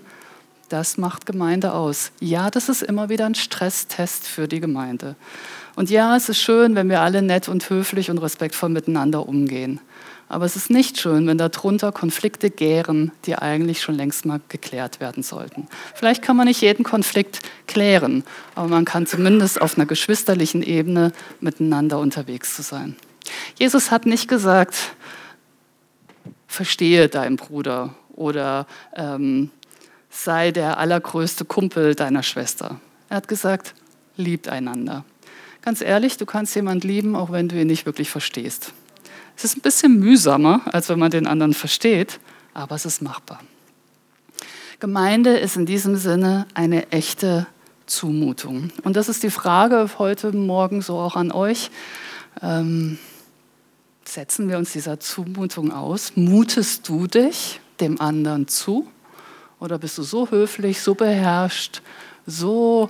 das 0.67 0.97
macht 0.97 1.25
Gemeinde 1.25 1.73
aus. 1.73 2.11
Ja, 2.21 2.49
das 2.49 2.69
ist 2.69 2.81
immer 2.81 3.09
wieder 3.09 3.25
ein 3.25 3.35
Stresstest 3.35 4.25
für 4.27 4.47
die 4.47 4.61
Gemeinde. 4.61 5.15
Und 5.75 5.89
ja, 5.89 6.15
es 6.15 6.29
ist 6.29 6.39
schön, 6.39 6.75
wenn 6.75 6.89
wir 6.89 7.01
alle 7.01 7.21
nett 7.21 7.47
und 7.47 7.69
höflich 7.69 8.09
und 8.09 8.17
respektvoll 8.17 8.69
miteinander 8.69 9.27
umgehen. 9.27 9.79
Aber 10.31 10.45
es 10.45 10.55
ist 10.55 10.69
nicht 10.69 10.97
schön, 10.97 11.27
wenn 11.27 11.37
darunter 11.37 11.91
Konflikte 11.91 12.49
gären, 12.49 13.11
die 13.25 13.35
eigentlich 13.35 13.81
schon 13.81 13.95
längst 13.95 14.25
mal 14.25 14.39
geklärt 14.47 15.01
werden 15.01 15.23
sollten. 15.23 15.67
Vielleicht 15.93 16.21
kann 16.21 16.37
man 16.37 16.47
nicht 16.47 16.61
jeden 16.61 16.83
Konflikt 16.83 17.39
klären, 17.67 18.23
aber 18.55 18.69
man 18.69 18.85
kann 18.85 19.05
zumindest 19.05 19.61
auf 19.61 19.77
einer 19.77 19.85
geschwisterlichen 19.85 20.63
Ebene 20.63 21.11
miteinander 21.41 21.99
unterwegs 21.99 22.55
zu 22.55 22.61
sein. 22.61 22.95
Jesus 23.59 23.91
hat 23.91 24.05
nicht 24.05 24.29
gesagt, 24.29 24.75
verstehe 26.47 27.09
deinen 27.09 27.35
Bruder 27.35 27.95
oder 28.15 28.67
ähm, 28.95 29.51
sei 30.09 30.51
der 30.51 30.77
allergrößte 30.77 31.43
Kumpel 31.43 31.93
deiner 31.93 32.23
Schwester. 32.23 32.79
Er 33.09 33.17
hat 33.17 33.27
gesagt, 33.27 33.73
liebt 34.15 34.47
einander. 34.47 35.03
Ganz 35.61 35.81
ehrlich, 35.81 36.17
du 36.17 36.25
kannst 36.25 36.55
jemanden 36.55 36.87
lieben, 36.87 37.15
auch 37.15 37.31
wenn 37.31 37.47
du 37.47 37.59
ihn 37.59 37.67
nicht 37.67 37.85
wirklich 37.85 38.09
verstehst. 38.09 38.73
Es 39.37 39.43
ist 39.43 39.57
ein 39.57 39.61
bisschen 39.61 39.99
mühsamer, 39.99 40.61
als 40.65 40.89
wenn 40.89 40.97
man 40.97 41.11
den 41.11 41.27
anderen 41.27 41.53
versteht, 41.53 42.19
aber 42.53 42.75
es 42.75 42.85
ist 42.85 43.01
machbar. 43.01 43.39
Gemeinde 44.79 45.37
ist 45.37 45.57
in 45.57 45.67
diesem 45.67 45.95
Sinne 45.95 46.47
eine 46.55 46.91
echte 46.91 47.45
Zumutung. 47.85 48.71
Und 48.83 48.95
das 48.95 49.07
ist 49.07 49.21
die 49.21 49.29
Frage 49.29 49.87
heute 49.99 50.31
Morgen 50.31 50.81
so 50.81 50.97
auch 50.97 51.15
an 51.15 51.31
euch. 51.31 51.69
Ähm, 52.41 52.97
setzen 54.03 54.49
wir 54.49 54.57
uns 54.57 54.71
dieser 54.71 54.99
Zumutung 54.99 55.71
aus? 55.71 56.13
Mutest 56.15 56.89
du 56.89 57.05
dich 57.05 57.59
dem 57.79 58.01
anderen 58.01 58.47
zu? 58.47 58.87
Oder 59.59 59.77
bist 59.77 59.99
du 59.99 60.03
so 60.03 60.31
höflich, 60.31 60.81
so 60.81 60.95
beherrscht, 60.95 61.83
so, 62.25 62.89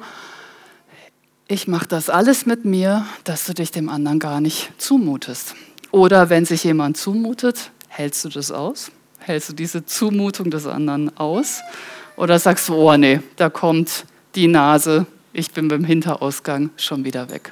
ich 1.52 1.68
mache 1.68 1.86
das 1.86 2.10
alles 2.10 2.46
mit 2.46 2.64
mir, 2.64 3.06
dass 3.26 3.44
du 3.44 3.54
dich 3.54 3.72
dem 3.72 3.90
anderen 3.90 4.20
gar 4.20 4.40
nicht 4.40 4.72
zumutest? 4.78 5.54
Oder 5.92 6.30
wenn 6.30 6.46
sich 6.46 6.64
jemand 6.64 6.96
zumutet, 6.96 7.72
hältst 7.90 8.24
du 8.24 8.30
das 8.30 8.52
aus? 8.52 8.90
Hältst 9.20 9.50
du 9.50 9.54
diese 9.54 9.86
Zumutung 9.86 10.50
des 10.50 10.66
anderen 10.66 11.16
aus? 11.18 11.60
Oder 12.16 12.40
sagst 12.40 12.70
du, 12.70 12.76
oh 12.76 12.96
nee, 12.96 13.20
da 13.36 13.50
kommt 13.50 14.06
die 14.34 14.48
Nase, 14.48 15.06
ich 15.34 15.52
bin 15.52 15.68
beim 15.68 15.84
Hinterausgang 15.84 16.70
schon 16.78 17.04
wieder 17.04 17.30
weg? 17.30 17.52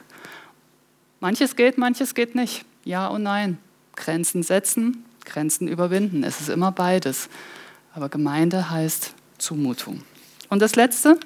Manches 1.20 1.58
geht, 1.58 1.78
manches 1.78 2.16
geht 2.16 2.36
nicht. 2.36 2.64
Ja 2.86 3.08
und 3.08 3.24
nein. 3.24 3.58
Grenzen 3.98 4.44
setzen, 4.44 5.04
Grenzen 5.26 5.68
überwinden. 5.68 6.24
Es 6.24 6.40
ist 6.40 6.48
immer 6.48 6.72
beides. 6.72 7.28
Aber 7.94 8.08
Gemeinde 8.08 8.70
heißt 8.70 9.14
Zumutung. 9.38 10.04
Und 10.48 10.62
das 10.62 10.78
letzte, 10.78 11.20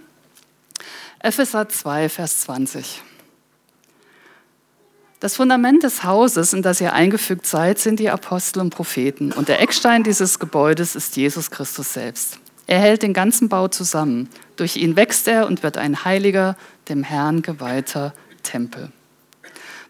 Epheser 1.23 1.69
2, 1.69 2.09
Vers 2.09 2.41
20. 2.41 3.01
Das 5.21 5.37
Fundament 5.37 5.81
des 5.83 6.03
Hauses, 6.03 6.51
in 6.51 6.61
das 6.61 6.81
ihr 6.81 6.91
eingefügt 6.91 7.47
seid, 7.47 7.79
sind 7.79 8.01
die 8.01 8.09
Apostel 8.09 8.59
und 8.59 8.71
Propheten. 8.75 9.31
Und 9.31 9.47
der 9.47 9.61
Eckstein 9.61 10.03
dieses 10.03 10.37
Gebäudes 10.37 10.97
ist 10.97 11.15
Jesus 11.15 11.49
Christus 11.49 11.93
selbst. 11.93 12.39
Er 12.67 12.79
hält 12.79 13.03
den 13.03 13.13
ganzen 13.13 13.47
Bau 13.47 13.69
zusammen. 13.69 14.27
Durch 14.57 14.75
ihn 14.75 14.97
wächst 14.97 15.29
er 15.29 15.47
und 15.47 15.63
wird 15.63 15.77
ein 15.77 16.03
heiliger, 16.03 16.57
dem 16.89 17.03
Herrn 17.03 17.41
geweihter 17.41 18.13
Tempel. 18.43 18.91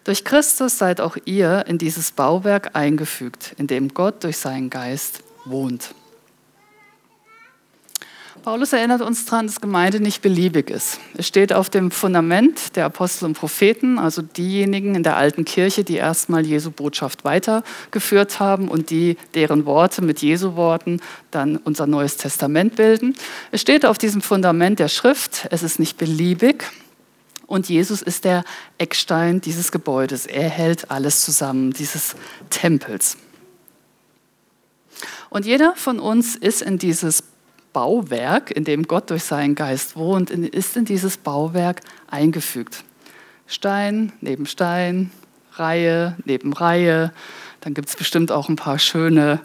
Durch 0.04 0.24
Christus 0.24 0.78
seid 0.78 1.00
auch 1.00 1.16
ihr 1.24 1.64
in 1.66 1.78
dieses 1.78 2.12
Bauwerk 2.12 2.76
eingefügt, 2.76 3.56
in 3.58 3.66
dem 3.66 3.92
Gott 3.92 4.22
durch 4.22 4.36
seinen 4.36 4.70
Geist 4.70 5.24
wohnt. 5.44 5.96
Paulus 8.44 8.74
erinnert 8.74 9.00
uns 9.00 9.24
daran, 9.24 9.46
dass 9.46 9.62
Gemeinde 9.62 10.00
nicht 10.00 10.20
beliebig 10.20 10.68
ist. 10.68 11.00
Es 11.16 11.26
steht 11.26 11.54
auf 11.54 11.70
dem 11.70 11.90
Fundament 11.90 12.76
der 12.76 12.84
Apostel 12.84 13.24
und 13.24 13.38
Propheten, 13.38 13.98
also 13.98 14.20
diejenigen 14.20 14.94
in 14.94 15.02
der 15.02 15.16
alten 15.16 15.46
Kirche, 15.46 15.82
die 15.82 15.94
erstmal 15.94 16.44
Jesu 16.44 16.70
Botschaft 16.70 17.24
weitergeführt 17.24 18.40
haben 18.40 18.68
und 18.68 18.90
die, 18.90 19.16
deren 19.32 19.64
Worte 19.64 20.02
mit 20.02 20.20
Jesu 20.20 20.56
Worten 20.56 21.00
dann 21.30 21.56
unser 21.56 21.86
Neues 21.86 22.18
Testament 22.18 22.76
bilden. 22.76 23.16
Es 23.50 23.62
steht 23.62 23.86
auf 23.86 23.96
diesem 23.96 24.20
Fundament 24.20 24.78
der 24.78 24.88
Schrift, 24.88 25.48
es 25.50 25.62
ist 25.62 25.78
nicht 25.78 25.96
beliebig, 25.96 26.64
und 27.46 27.70
Jesus 27.70 28.02
ist 28.02 28.26
der 28.26 28.44
Eckstein 28.76 29.40
dieses 29.40 29.72
Gebäudes. 29.72 30.26
Er 30.26 30.50
hält 30.50 30.90
alles 30.90 31.24
zusammen, 31.24 31.72
dieses 31.72 32.14
Tempels. 32.50 33.16
Und 35.30 35.46
jeder 35.46 35.74
von 35.76 35.98
uns 35.98 36.36
ist 36.36 36.60
in 36.60 36.78
dieses 36.78 37.24
Bauwerk, 37.74 38.50
in 38.50 38.64
dem 38.64 38.84
Gott 38.84 39.10
durch 39.10 39.24
seinen 39.24 39.54
Geist 39.54 39.96
wohnt, 39.96 40.30
ist 40.30 40.78
in 40.78 40.86
dieses 40.86 41.18
Bauwerk 41.18 41.82
eingefügt. 42.10 42.84
Stein 43.46 44.14
neben 44.22 44.46
Stein, 44.46 45.10
Reihe 45.52 46.16
neben 46.24 46.54
Reihe. 46.54 47.12
Dann 47.60 47.74
gibt 47.74 47.90
es 47.90 47.96
bestimmt 47.96 48.32
auch 48.32 48.48
ein 48.48 48.56
paar 48.56 48.78
schöne 48.78 49.40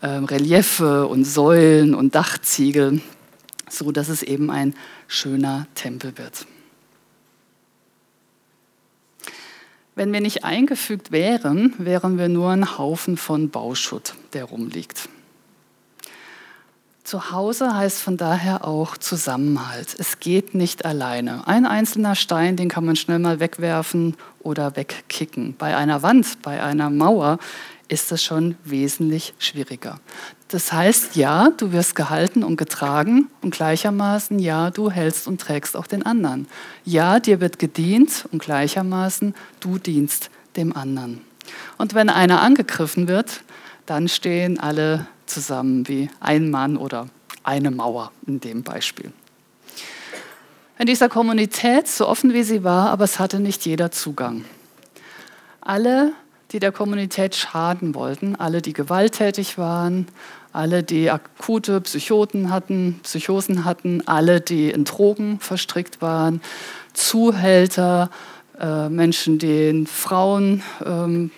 äh, 0.00 0.06
Reliefe 0.06 1.08
und 1.08 1.24
Säulen 1.24 1.94
und 1.94 2.14
Dachziegel, 2.14 3.00
so 3.68 3.90
dass 3.90 4.08
es 4.08 4.22
eben 4.22 4.50
ein 4.50 4.74
schöner 5.08 5.66
Tempel 5.74 6.16
wird. 6.16 6.46
Wenn 9.96 10.12
wir 10.12 10.20
nicht 10.20 10.44
eingefügt 10.44 11.12
wären, 11.12 11.74
wären 11.78 12.16
wir 12.16 12.28
nur 12.28 12.50
ein 12.50 12.78
Haufen 12.78 13.16
von 13.16 13.50
Bauschutt, 13.50 14.14
der 14.32 14.44
rumliegt. 14.44 15.08
Zuhause 17.10 17.74
heißt 17.74 18.02
von 18.02 18.16
daher 18.16 18.64
auch 18.64 18.96
Zusammenhalt. 18.96 19.96
Es 19.98 20.20
geht 20.20 20.54
nicht 20.54 20.84
alleine. 20.84 21.44
Ein 21.48 21.66
einzelner 21.66 22.14
Stein, 22.14 22.54
den 22.54 22.68
kann 22.68 22.84
man 22.84 22.94
schnell 22.94 23.18
mal 23.18 23.40
wegwerfen 23.40 24.16
oder 24.38 24.76
wegkicken. 24.76 25.56
Bei 25.58 25.76
einer 25.76 26.04
Wand, 26.04 26.40
bei 26.42 26.62
einer 26.62 26.88
Mauer 26.88 27.40
ist 27.88 28.12
es 28.12 28.22
schon 28.22 28.54
wesentlich 28.62 29.34
schwieriger. 29.40 29.98
Das 30.46 30.72
heißt, 30.72 31.16
ja, 31.16 31.50
du 31.50 31.72
wirst 31.72 31.96
gehalten 31.96 32.44
und 32.44 32.56
getragen 32.56 33.26
und 33.42 33.52
gleichermaßen, 33.52 34.38
ja, 34.38 34.70
du 34.70 34.88
hältst 34.88 35.26
und 35.26 35.40
trägst 35.40 35.76
auch 35.76 35.88
den 35.88 36.06
anderen. 36.06 36.46
Ja, 36.84 37.18
dir 37.18 37.40
wird 37.40 37.58
gedient 37.58 38.28
und 38.30 38.40
gleichermaßen, 38.40 39.34
du 39.58 39.78
dienst 39.78 40.30
dem 40.54 40.76
anderen. 40.76 41.22
Und 41.76 41.94
wenn 41.94 42.08
einer 42.08 42.40
angegriffen 42.40 43.08
wird, 43.08 43.42
dann 43.86 44.06
stehen 44.06 44.60
alle 44.60 45.08
zusammen 45.30 45.88
wie 45.88 46.10
ein 46.20 46.50
Mann 46.50 46.76
oder 46.76 47.08
eine 47.42 47.70
Mauer 47.70 48.12
in 48.26 48.40
dem 48.40 48.62
Beispiel. 48.62 49.12
In 50.78 50.86
dieser 50.86 51.08
Kommunität, 51.08 51.88
so 51.88 52.08
offen 52.08 52.32
wie 52.32 52.42
sie 52.42 52.64
war, 52.64 52.90
aber 52.90 53.04
es 53.04 53.18
hatte 53.18 53.38
nicht 53.38 53.66
jeder 53.66 53.90
Zugang. 53.90 54.44
Alle, 55.60 56.12
die 56.52 56.58
der 56.58 56.72
Kommunität 56.72 57.34
schaden 57.34 57.94
wollten, 57.94 58.34
alle, 58.36 58.62
die 58.62 58.72
gewalttätig 58.72 59.58
waren, 59.58 60.08
alle, 60.52 60.82
die 60.82 61.10
akute 61.10 61.80
Psychoten 61.82 62.50
hatten, 62.50 62.98
Psychosen 63.02 63.64
hatten, 63.64 64.06
alle, 64.06 64.40
die 64.40 64.70
in 64.70 64.84
Drogen 64.84 65.38
verstrickt 65.38 66.00
waren, 66.00 66.40
Zuhälter, 66.92 68.10
äh, 68.58 68.88
Menschen, 68.88 69.38
die 69.38 69.84
Frauen 69.86 70.62
ähm, 70.84 71.30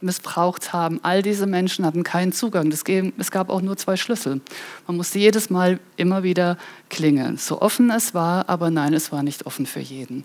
missbraucht 0.00 0.72
haben. 0.72 1.00
All 1.02 1.22
diese 1.22 1.46
Menschen 1.46 1.84
hatten 1.84 2.04
keinen 2.04 2.32
Zugang. 2.32 2.72
es 2.72 3.30
gab 3.30 3.50
auch 3.50 3.60
nur 3.60 3.76
zwei 3.76 3.96
Schlüssel. 3.96 4.40
Man 4.86 4.96
musste 4.96 5.18
jedes 5.18 5.50
Mal 5.50 5.80
immer 5.96 6.22
wieder 6.22 6.56
klingeln. 6.88 7.36
So 7.36 7.60
offen 7.60 7.90
es 7.90 8.14
war, 8.14 8.48
aber 8.48 8.70
nein, 8.70 8.94
es 8.94 9.12
war 9.12 9.22
nicht 9.22 9.46
offen 9.46 9.66
für 9.66 9.80
jeden. 9.80 10.24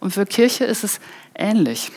Und 0.00 0.12
für 0.12 0.26
Kirche 0.26 0.64
ist 0.64 0.84
es 0.84 1.00
ähnlich. 1.34 1.90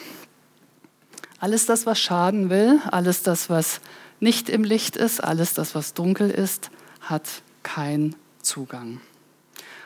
Alles 1.40 1.66
das, 1.66 1.86
was 1.86 2.00
schaden 2.00 2.50
will, 2.50 2.80
alles 2.90 3.22
das, 3.24 3.50
was 3.50 3.82
nicht 4.20 4.50
im 4.50 4.64
Licht 4.64 4.96
ist, 4.96 5.24
alles 5.24 5.54
das, 5.54 5.76
was 5.76 5.94
dunkel 5.94 6.32
ist, 6.32 6.72
hat 7.02 7.28
keinen 7.62 8.16
Zugang. 8.42 9.00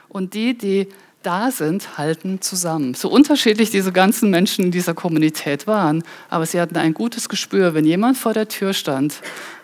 Und 0.08 0.34
die, 0.34 0.58
die 0.58 0.88
da 1.24 1.52
sind, 1.52 1.98
halten 1.98 2.42
zusammen. 2.42 2.94
So 2.94 3.10
unterschiedlich 3.10 3.70
diese 3.70 3.92
ganzen 3.92 4.30
Menschen 4.30 4.66
in 4.66 4.72
dieser 4.72 4.94
Kommunität 4.94 5.68
waren, 5.68 6.04
aber 6.30 6.46
sie 6.46 6.60
hatten 6.60 6.78
ein 6.78 6.94
gutes 6.94 7.30
Gespür, 7.30 7.74
wenn 7.74 7.86
jemand 7.86 8.18
vor 8.18 8.34
der 8.34 8.48
Tür 8.48 8.74
stand, 8.74 9.16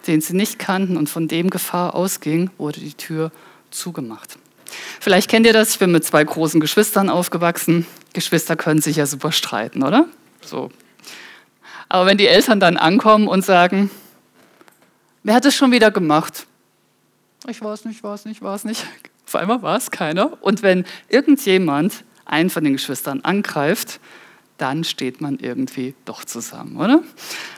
den 0.06 0.22
sie 0.22 0.36
nicht 0.36 0.60
kannten 0.60 0.98
und 0.98 1.10
von 1.10 1.28
dem 1.28 1.50
Gefahr 1.50 1.96
ausging, 1.96 2.50
wurde 2.58 2.80
die 2.80 2.94
Tür 2.94 3.32
zugemacht. 3.72 4.38
Vielleicht 5.00 5.30
kennt 5.30 5.46
ihr 5.46 5.54
das, 5.54 5.72
ich 5.72 5.80
bin 5.80 5.92
mit 5.92 6.04
zwei 6.04 6.24
großen 6.24 6.60
Geschwistern 6.60 7.10
aufgewachsen. 7.10 7.86
Geschwister 8.14 8.56
können 8.56 8.82
sich 8.82 8.98
ja 8.98 9.06
super 9.06 9.32
streiten, 9.32 9.84
oder? 9.84 10.08
So. 10.42 10.70
Aber 11.90 12.06
wenn 12.06 12.18
die 12.18 12.28
Eltern 12.28 12.60
dann 12.60 12.78
ankommen 12.78 13.28
und 13.28 13.46
sagen, 13.46 13.90
wer 15.24 15.36
hat 15.36 15.46
es 15.46 15.56
schon 15.56 15.72
wieder 15.72 15.92
gemacht? 15.92 16.46
Ich 17.48 17.62
weiß 17.62 17.86
nicht, 17.86 18.04
weiß 18.04 18.26
nicht, 18.26 18.42
weiß 18.42 18.66
nicht. 18.66 18.86
Auf 19.28 19.36
einmal 19.36 19.62
war 19.62 19.78
es 19.78 19.92
keiner. 19.92 20.42
Und 20.42 20.64
wenn 20.64 20.86
irgendjemand 21.10 22.06
einen 22.26 22.50
von 22.50 22.64
den 22.64 22.74
Geschwistern 22.74 23.22
angreift, 23.22 24.00
dann 24.58 24.86
steht 24.86 25.22
man 25.22 25.38
irgendwie 25.38 25.94
doch 26.06 26.24
zusammen, 26.24 26.78
oder? 26.78 27.04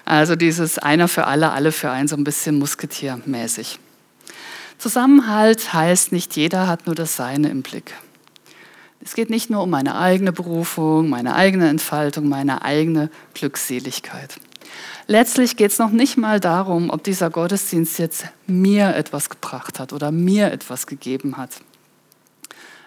Also 0.04 0.36
dieses 0.36 0.80
einer 0.80 1.08
für 1.08 1.28
alle, 1.28 1.52
alle 1.52 1.72
für 1.72 1.92
einen, 1.92 2.08
so 2.08 2.18
ein 2.18 2.24
bisschen 2.24 2.58
musketiermäßig. 2.60 3.80
Zusammenhalt 4.80 5.72
heißt, 5.72 6.12
nicht 6.12 6.36
jeder 6.36 6.68
hat 6.68 6.88
nur 6.88 6.96
das 6.96 7.16
Seine 7.16 7.50
im 7.50 7.62
Blick. 7.62 7.94
Es 9.02 9.14
geht 9.14 9.30
nicht 9.30 9.50
nur 9.50 9.64
um 9.64 9.70
meine 9.70 9.98
eigene 9.98 10.34
Berufung, 10.34 11.10
meine 11.10 11.36
eigene 11.36 11.70
Entfaltung, 11.70 12.28
meine 12.28 12.64
eigene 12.64 13.10
Glückseligkeit. 13.34 14.36
Letztlich 15.08 15.56
geht 15.56 15.72
es 15.72 15.80
noch 15.80 15.92
nicht 15.92 16.18
mal 16.18 16.40
darum, 16.40 16.90
ob 16.90 17.04
dieser 17.04 17.30
Gottesdienst 17.30 17.98
jetzt 18.00 18.26
mir 18.48 18.96
etwas 18.96 19.30
gebracht 19.30 19.80
hat 19.80 19.94
oder 19.94 20.12
mir 20.12 20.52
etwas 20.52 20.88
gegeben 20.88 21.38
hat. 21.38 21.62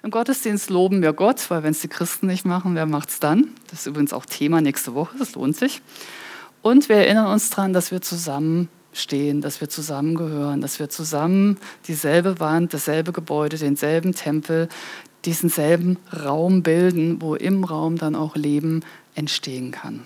Im 0.03 0.11
Gottesdienst 0.11 0.69
loben 0.69 1.01
wir 1.01 1.13
Gott, 1.13 1.49
weil 1.49 1.63
wenn 1.63 1.71
es 1.71 1.81
die 1.81 1.89
Christen 1.89 2.27
nicht 2.27 2.45
machen, 2.45 2.75
wer 2.75 2.87
macht 2.87 3.11
es 3.11 3.21
dann? 3.21 3.49
Das 3.71 3.81
ist 3.81 3.87
übrigens 3.87 4.13
auch 4.13 4.27
Thema 4.27 4.61
nächste 4.61 4.95
Woche, 4.95 5.17
das 5.19 5.35
lohnt 5.35 5.57
sich. 5.57 5.81
Und 6.61 6.89
wir 6.89 6.97
erinnern 6.97 7.27
uns 7.27 7.51
daran, 7.51 7.73
dass 7.73 7.93
wir 7.93 8.01
zusammenstehen, 8.01 9.41
dass 9.41 9.61
wir 9.61 9.69
zusammengehören, 9.69 10.61
dass 10.61 10.81
wir 10.81 10.89
zusammen 10.89 11.57
dieselbe 11.87 12.41
Wand, 12.41 12.75
dasselbe 12.75 13.13
Gebäude, 13.13 13.59
denselben 13.59 14.13
Tempel, 14.13 14.69
diesen 15.25 15.51
selben 15.51 15.99
Raum 16.13 16.63
bilden, 16.63 17.21
wo 17.21 17.37
im 17.37 17.63
Raum 17.63 17.97
dann 17.97 18.17
auch 18.17 18.35
Leben 18.35 18.85
entstehen 19.15 19.71
kann. 19.71 20.03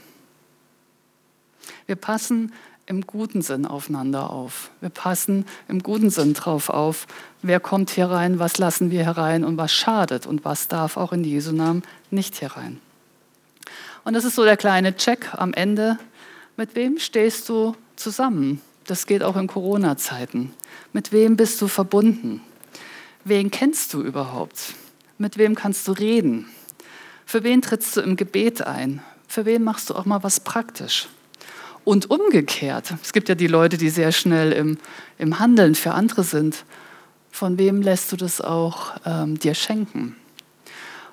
Wir 1.86 1.96
passen 1.96 2.52
im 2.86 3.06
guten 3.06 3.42
Sinn 3.42 3.66
aufeinander 3.66 4.30
auf. 4.30 4.70
Wir 4.80 4.90
passen 4.90 5.44
im 5.68 5.82
guten 5.82 6.10
Sinn 6.10 6.34
drauf 6.34 6.70
auf, 6.70 7.06
wer 7.42 7.60
kommt 7.60 7.90
hier 7.90 8.10
rein, 8.10 8.38
was 8.38 8.58
lassen 8.58 8.90
wir 8.90 9.04
herein 9.04 9.44
und 9.44 9.56
was 9.56 9.72
schadet 9.72 10.26
und 10.26 10.44
was 10.44 10.68
darf 10.68 10.96
auch 10.96 11.12
in 11.12 11.24
Jesu 11.24 11.52
Namen 11.52 11.82
nicht 12.10 12.40
herein. 12.40 12.80
Und 14.04 14.14
das 14.14 14.24
ist 14.24 14.36
so 14.36 14.44
der 14.44 14.56
kleine 14.56 14.96
Check 14.96 15.34
am 15.34 15.52
Ende. 15.52 15.98
Mit 16.56 16.76
wem 16.76 16.98
stehst 16.98 17.48
du 17.48 17.74
zusammen? 17.96 18.60
Das 18.86 19.06
geht 19.06 19.24
auch 19.24 19.36
in 19.36 19.48
Corona-Zeiten. 19.48 20.54
Mit 20.92 21.10
wem 21.10 21.36
bist 21.36 21.60
du 21.60 21.66
verbunden? 21.66 22.40
Wen 23.24 23.50
kennst 23.50 23.92
du 23.92 24.02
überhaupt? 24.02 24.74
Mit 25.18 25.38
wem 25.38 25.56
kannst 25.56 25.88
du 25.88 25.92
reden? 25.92 26.46
Für 27.24 27.42
wen 27.42 27.62
trittst 27.62 27.96
du 27.96 28.00
im 28.00 28.14
Gebet 28.14 28.62
ein? 28.62 29.02
Für 29.26 29.44
wen 29.44 29.64
machst 29.64 29.90
du 29.90 29.94
auch 29.96 30.04
mal 30.04 30.22
was 30.22 30.38
praktisch? 30.38 31.08
Und 31.86 32.10
umgekehrt, 32.10 32.94
es 33.00 33.12
gibt 33.12 33.28
ja 33.28 33.36
die 33.36 33.46
Leute, 33.46 33.76
die 33.76 33.90
sehr 33.90 34.10
schnell 34.10 34.50
im, 34.50 34.76
im 35.18 35.38
Handeln 35.38 35.76
für 35.76 35.92
andere 35.92 36.24
sind. 36.24 36.64
Von 37.30 37.58
wem 37.58 37.80
lässt 37.80 38.10
du 38.10 38.16
das 38.16 38.40
auch 38.40 38.94
ähm, 39.06 39.38
dir 39.38 39.54
schenken? 39.54 40.16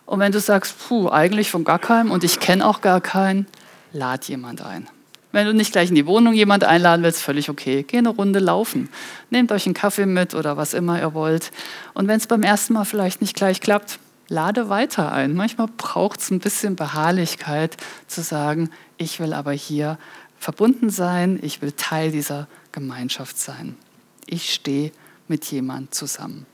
Und 0.08 0.20
wenn 0.20 0.32
du 0.32 0.40
sagst, 0.40 0.76
puh, 0.80 1.10
eigentlich 1.10 1.52
von 1.52 1.64
gar 1.64 1.78
keinem 1.78 2.10
und 2.10 2.24
ich 2.24 2.40
kenne 2.40 2.66
auch 2.66 2.82
gar 2.82 3.02
keinen, 3.02 3.46
lad 3.92 4.28
jemand 4.28 4.64
ein. 4.64 4.88
Wenn 5.32 5.46
du 5.46 5.54
nicht 5.54 5.74
gleich 5.74 5.90
in 5.90 5.96
die 5.96 6.08
Wohnung 6.08 6.34
jemand 6.34 6.64
einladen 6.64 7.04
willst, 7.04 7.22
völlig 7.22 7.52
okay. 7.52 7.86
Geh 7.88 8.00
eine 8.00 8.10
Runde 8.10 8.40
laufen. 8.40 8.90
Nehmt 9.30 9.52
euch 9.52 9.68
einen 9.68 9.76
Kaffee 9.76 10.08
mit 10.08 10.34
oder 10.34 10.58
was 10.58 10.74
immer 10.74 11.00
ihr 11.00 11.14
wollt. 11.14 11.52
Und 11.94 12.08
wenn 12.08 12.18
es 12.18 12.26
beim 12.26 12.42
ersten 12.42 12.74
Mal 12.74 12.86
vielleicht 12.86 13.22
nicht 13.22 13.36
gleich 13.36 13.62
klappt, 13.62 14.00
lade 14.28 14.70
weiter 14.70 15.12
ein. 15.12 15.36
Manchmal 15.36 15.68
braucht 15.78 16.20
es 16.20 16.32
ein 16.32 16.40
bisschen 16.40 16.76
Beharrlichkeit 16.76 17.78
zu 18.08 18.22
sagen, 18.22 18.72
ich 18.98 19.20
will 19.20 19.34
aber 19.34 19.52
hier 19.52 19.98
verbunden 20.44 20.90
sein, 20.90 21.40
ich 21.42 21.62
will 21.62 21.72
Teil 21.72 22.12
dieser 22.12 22.48
Gemeinschaft 22.72 23.38
sein. 23.40 23.78
Ich 24.26 24.54
stehe 24.54 24.92
mit 25.28 25.46
jemand 25.46 25.96
zusammen. 25.96 26.46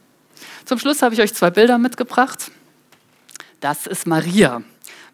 Zum 0.65 0.79
Schluss 0.79 1.01
habe 1.01 1.15
ich 1.15 1.21
euch 1.21 1.33
zwei 1.33 1.49
Bilder 1.49 1.77
mitgebracht. 1.77 2.51
Das 3.59 3.87
ist 3.87 4.07
Maria. 4.07 4.61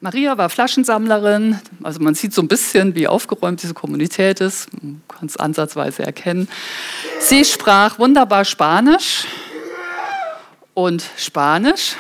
Maria 0.02 0.38
war 0.38 0.50
Flaschensammlerin, 0.50 1.60
also 1.82 2.02
man 2.02 2.16
sieht 2.16 2.34
so 2.34 2.42
ein 2.42 2.48
bisschen, 2.48 2.94
wie 2.96 3.08
aufgeräumt 3.08 3.64
diese 3.64 3.74
Kommunität 3.74 4.42
ist, 4.42 4.68
man 4.84 5.02
kann 5.08 5.28
es 5.28 5.38
ansatzweise 5.38 6.04
erkennen. 6.04 6.48
Sie 7.20 7.46
sprach 7.46 7.98
wunderbar 7.98 8.44
Spanisch 8.44 9.26
und 10.74 11.04
Spanisch 11.18 11.96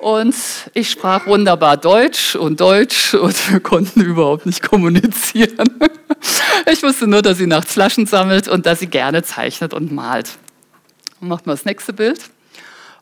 und 0.00 0.34
ich 0.74 0.90
sprach 0.90 1.26
wunderbar 1.26 1.76
Deutsch 1.76 2.34
und 2.34 2.60
Deutsch 2.60 3.14
und 3.14 3.52
wir 3.52 3.60
konnten 3.60 4.00
überhaupt 4.00 4.46
nicht 4.46 4.62
kommunizieren. 4.62 5.68
Ich 6.70 6.82
wusste 6.82 7.06
nur, 7.06 7.22
dass 7.22 7.38
sie 7.38 7.46
nachts 7.46 7.72
Flaschen 7.72 8.06
sammelt 8.06 8.46
und 8.46 8.66
dass 8.66 8.80
sie 8.80 8.86
gerne 8.86 9.22
zeichnet 9.22 9.72
und 9.72 9.90
malt. 9.90 10.38
Macht 11.18 11.46
mal 11.46 11.54
das 11.54 11.64
nächste 11.64 11.92
Bild. 11.92 12.20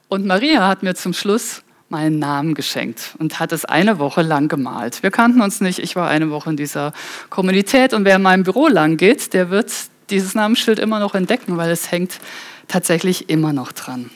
Und 0.09 0.25
Maria 0.25 0.67
hat 0.69 0.83
mir 0.83 0.95
zum 0.95 1.13
Schluss 1.13 1.63
meinen 1.89 2.19
Namen 2.19 2.55
geschenkt 2.55 3.15
und 3.19 3.41
hat 3.41 3.53
es 3.53 3.65
eine 3.65 3.99
Woche 3.99 4.23
lang 4.23 4.49
gemalt. 4.49 5.03
Wir 5.03 5.11
kannten 5.11 5.41
uns 5.41 5.61
nicht, 5.61 5.81
ich 5.81 5.97
war 5.97 6.09
eine 6.09 6.31
Woche 6.31 6.51
in 6.51 6.57
dieser 6.57 6.93
Kommunität 7.31 7.93
und 7.95 8.05
wer 8.05 8.17
in 8.17 8.23
meinem 8.23 8.45
Büro 8.45 8.69
lang 8.69 8.97
geht, 8.97 9.35
der 9.35 9.51
wird 9.51 9.73
dieses 10.11 10.35
Namensschild 10.35 10.79
immer 10.79 11.01
noch 11.01 11.15
entdecken, 11.15 11.57
weil 11.57 11.71
es 11.71 11.91
hängt 11.91 12.19
tatsächlich 12.69 13.29
immer 13.29 13.53
noch 13.53 13.73
dran. 13.73 14.11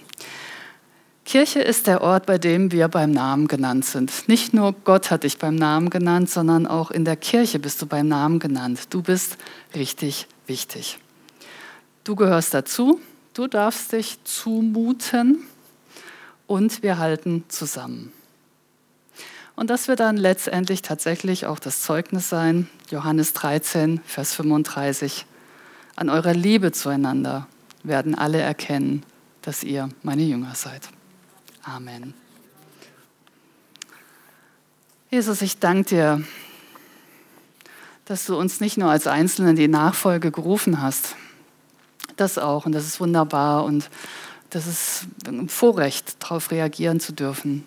Kirche 1.24 1.60
ist 1.60 1.86
der 1.86 2.00
Ort, 2.00 2.26
bei 2.26 2.36
dem 2.36 2.72
wir 2.72 2.88
beim 2.88 3.12
Namen 3.12 3.46
genannt 3.46 3.84
sind. 3.84 4.28
Nicht 4.28 4.54
nur 4.54 4.72
Gott 4.72 5.10
hat 5.10 5.22
dich 5.22 5.38
beim 5.38 5.54
Namen 5.54 5.88
genannt, 5.88 6.28
sondern 6.28 6.66
auch 6.66 6.90
in 6.90 7.04
der 7.04 7.16
Kirche 7.16 7.58
bist 7.58 7.80
du 7.80 7.86
beim 7.86 8.08
Namen 8.08 8.38
genannt. 8.38 8.88
Du 8.90 9.02
bist 9.02 9.38
richtig 9.74 10.26
wichtig. 10.46 10.98
Du 12.04 12.16
gehörst 12.16 12.52
dazu, 12.54 13.00
du 13.34 13.46
darfst 13.46 13.92
dich 13.92 14.18
zumuten 14.24 15.44
und 16.48 16.82
wir 16.82 16.98
halten 16.98 17.44
zusammen. 17.48 18.12
Und 19.54 19.70
das 19.70 19.86
wird 19.86 20.00
dann 20.00 20.16
letztendlich 20.16 20.82
tatsächlich 20.82 21.46
auch 21.46 21.58
das 21.58 21.82
Zeugnis 21.82 22.28
sein, 22.28 22.68
Johannes 22.90 23.32
13, 23.34 24.00
Vers 24.04 24.34
35. 24.34 25.26
An 25.94 26.10
eurer 26.10 26.34
Liebe 26.34 26.72
zueinander 26.72 27.46
werden 27.84 28.14
alle 28.16 28.40
erkennen, 28.40 29.04
dass 29.42 29.62
ihr 29.62 29.88
meine 30.02 30.22
Jünger 30.22 30.54
seid. 30.54 30.88
Amen. 31.64 32.14
Jesus, 35.10 35.42
ich 35.42 35.58
danke 35.58 35.90
dir, 35.90 36.24
dass 38.06 38.26
du 38.26 38.36
uns 38.36 38.60
nicht 38.60 38.78
nur 38.78 38.90
als 38.90 39.06
Einzelne 39.06 39.50
in 39.50 39.56
die 39.56 39.68
Nachfolge 39.68 40.32
gerufen 40.32 40.82
hast. 40.82 41.16
Das 42.16 42.38
auch 42.38 42.66
und 42.66 42.72
das 42.72 42.86
ist 42.86 43.00
wunderbar 43.00 43.64
und 43.64 43.90
das 44.50 44.66
ist 44.66 45.06
ein 45.26 45.48
Vorrecht, 45.48 46.22
darauf 46.22 46.50
reagieren 46.50 47.00
zu 47.00 47.12
dürfen. 47.12 47.66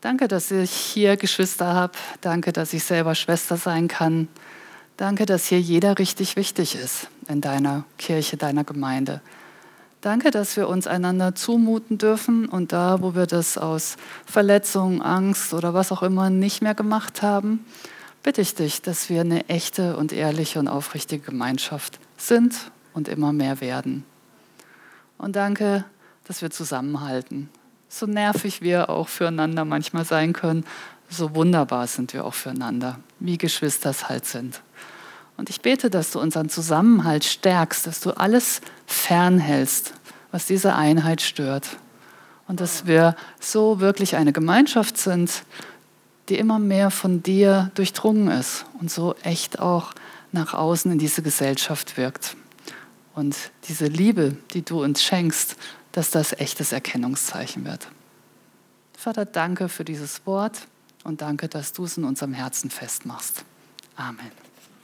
Danke, 0.00 0.28
dass 0.28 0.50
ich 0.50 0.70
hier 0.70 1.16
Geschwister 1.16 1.72
habe. 1.72 1.94
Danke, 2.20 2.52
dass 2.52 2.74
ich 2.74 2.84
selber 2.84 3.14
Schwester 3.14 3.56
sein 3.56 3.88
kann. 3.88 4.28
Danke, 4.96 5.24
dass 5.24 5.46
hier 5.46 5.60
jeder 5.60 5.98
richtig 5.98 6.36
wichtig 6.36 6.74
ist 6.74 7.08
in 7.28 7.40
deiner 7.40 7.84
Kirche, 7.96 8.36
deiner 8.36 8.64
Gemeinde. 8.64 9.22
Danke, 10.04 10.30
dass 10.30 10.58
wir 10.58 10.68
uns 10.68 10.86
einander 10.86 11.34
zumuten 11.34 11.96
dürfen 11.96 12.44
und 12.44 12.72
da, 12.72 13.00
wo 13.00 13.14
wir 13.14 13.24
das 13.24 13.56
aus 13.56 13.96
Verletzung, 14.26 15.00
Angst 15.00 15.54
oder 15.54 15.72
was 15.72 15.92
auch 15.92 16.02
immer 16.02 16.28
nicht 16.28 16.60
mehr 16.60 16.74
gemacht 16.74 17.22
haben, 17.22 17.64
bitte 18.22 18.42
ich 18.42 18.54
dich, 18.54 18.82
dass 18.82 19.08
wir 19.08 19.22
eine 19.22 19.48
echte 19.48 19.96
und 19.96 20.12
ehrliche 20.12 20.58
und 20.58 20.68
aufrichtige 20.68 21.24
Gemeinschaft 21.24 22.00
sind 22.18 22.70
und 22.92 23.08
immer 23.08 23.32
mehr 23.32 23.62
werden. 23.62 24.04
Und 25.16 25.36
danke, 25.36 25.86
dass 26.24 26.42
wir 26.42 26.50
zusammenhalten. 26.50 27.48
So 27.88 28.04
nervig 28.04 28.60
wir 28.60 28.90
auch 28.90 29.08
füreinander 29.08 29.64
manchmal 29.64 30.04
sein 30.04 30.34
können, 30.34 30.66
so 31.08 31.34
wunderbar 31.34 31.86
sind 31.86 32.12
wir 32.12 32.26
auch 32.26 32.34
füreinander, 32.34 32.98
wie 33.20 33.38
Geschwister 33.38 33.88
es 33.88 34.06
halt 34.06 34.26
sind. 34.26 34.60
Und 35.36 35.50
ich 35.50 35.60
bete, 35.60 35.90
dass 35.90 36.12
du 36.12 36.20
unseren 36.20 36.48
Zusammenhalt 36.48 37.24
stärkst, 37.24 37.86
dass 37.86 38.00
du 38.00 38.12
alles 38.12 38.60
fernhältst, 38.86 39.94
was 40.30 40.46
diese 40.46 40.74
Einheit 40.74 41.20
stört. 41.20 41.76
Und 42.46 42.60
dass 42.60 42.86
wir 42.86 43.16
so 43.40 43.80
wirklich 43.80 44.16
eine 44.16 44.32
Gemeinschaft 44.32 44.98
sind, 44.98 45.44
die 46.28 46.36
immer 46.36 46.58
mehr 46.58 46.90
von 46.90 47.22
dir 47.22 47.70
durchdrungen 47.74 48.28
ist 48.28 48.64
und 48.80 48.90
so 48.90 49.14
echt 49.22 49.58
auch 49.58 49.92
nach 50.32 50.54
außen 50.54 50.90
in 50.92 50.98
diese 50.98 51.22
Gesellschaft 51.22 51.96
wirkt. 51.96 52.36
Und 53.14 53.36
diese 53.68 53.86
Liebe, 53.86 54.36
die 54.52 54.62
du 54.62 54.82
uns 54.82 55.02
schenkst, 55.02 55.56
dass 55.92 56.10
das 56.10 56.32
echtes 56.32 56.72
Erkennungszeichen 56.72 57.64
wird. 57.64 57.88
Vater, 58.96 59.24
danke 59.24 59.68
für 59.68 59.84
dieses 59.84 60.26
Wort 60.26 60.66
und 61.04 61.20
danke, 61.20 61.48
dass 61.48 61.72
du 61.72 61.84
es 61.84 61.96
in 61.96 62.04
unserem 62.04 62.34
Herzen 62.34 62.70
festmachst. 62.70 63.44
Amen. 63.96 64.43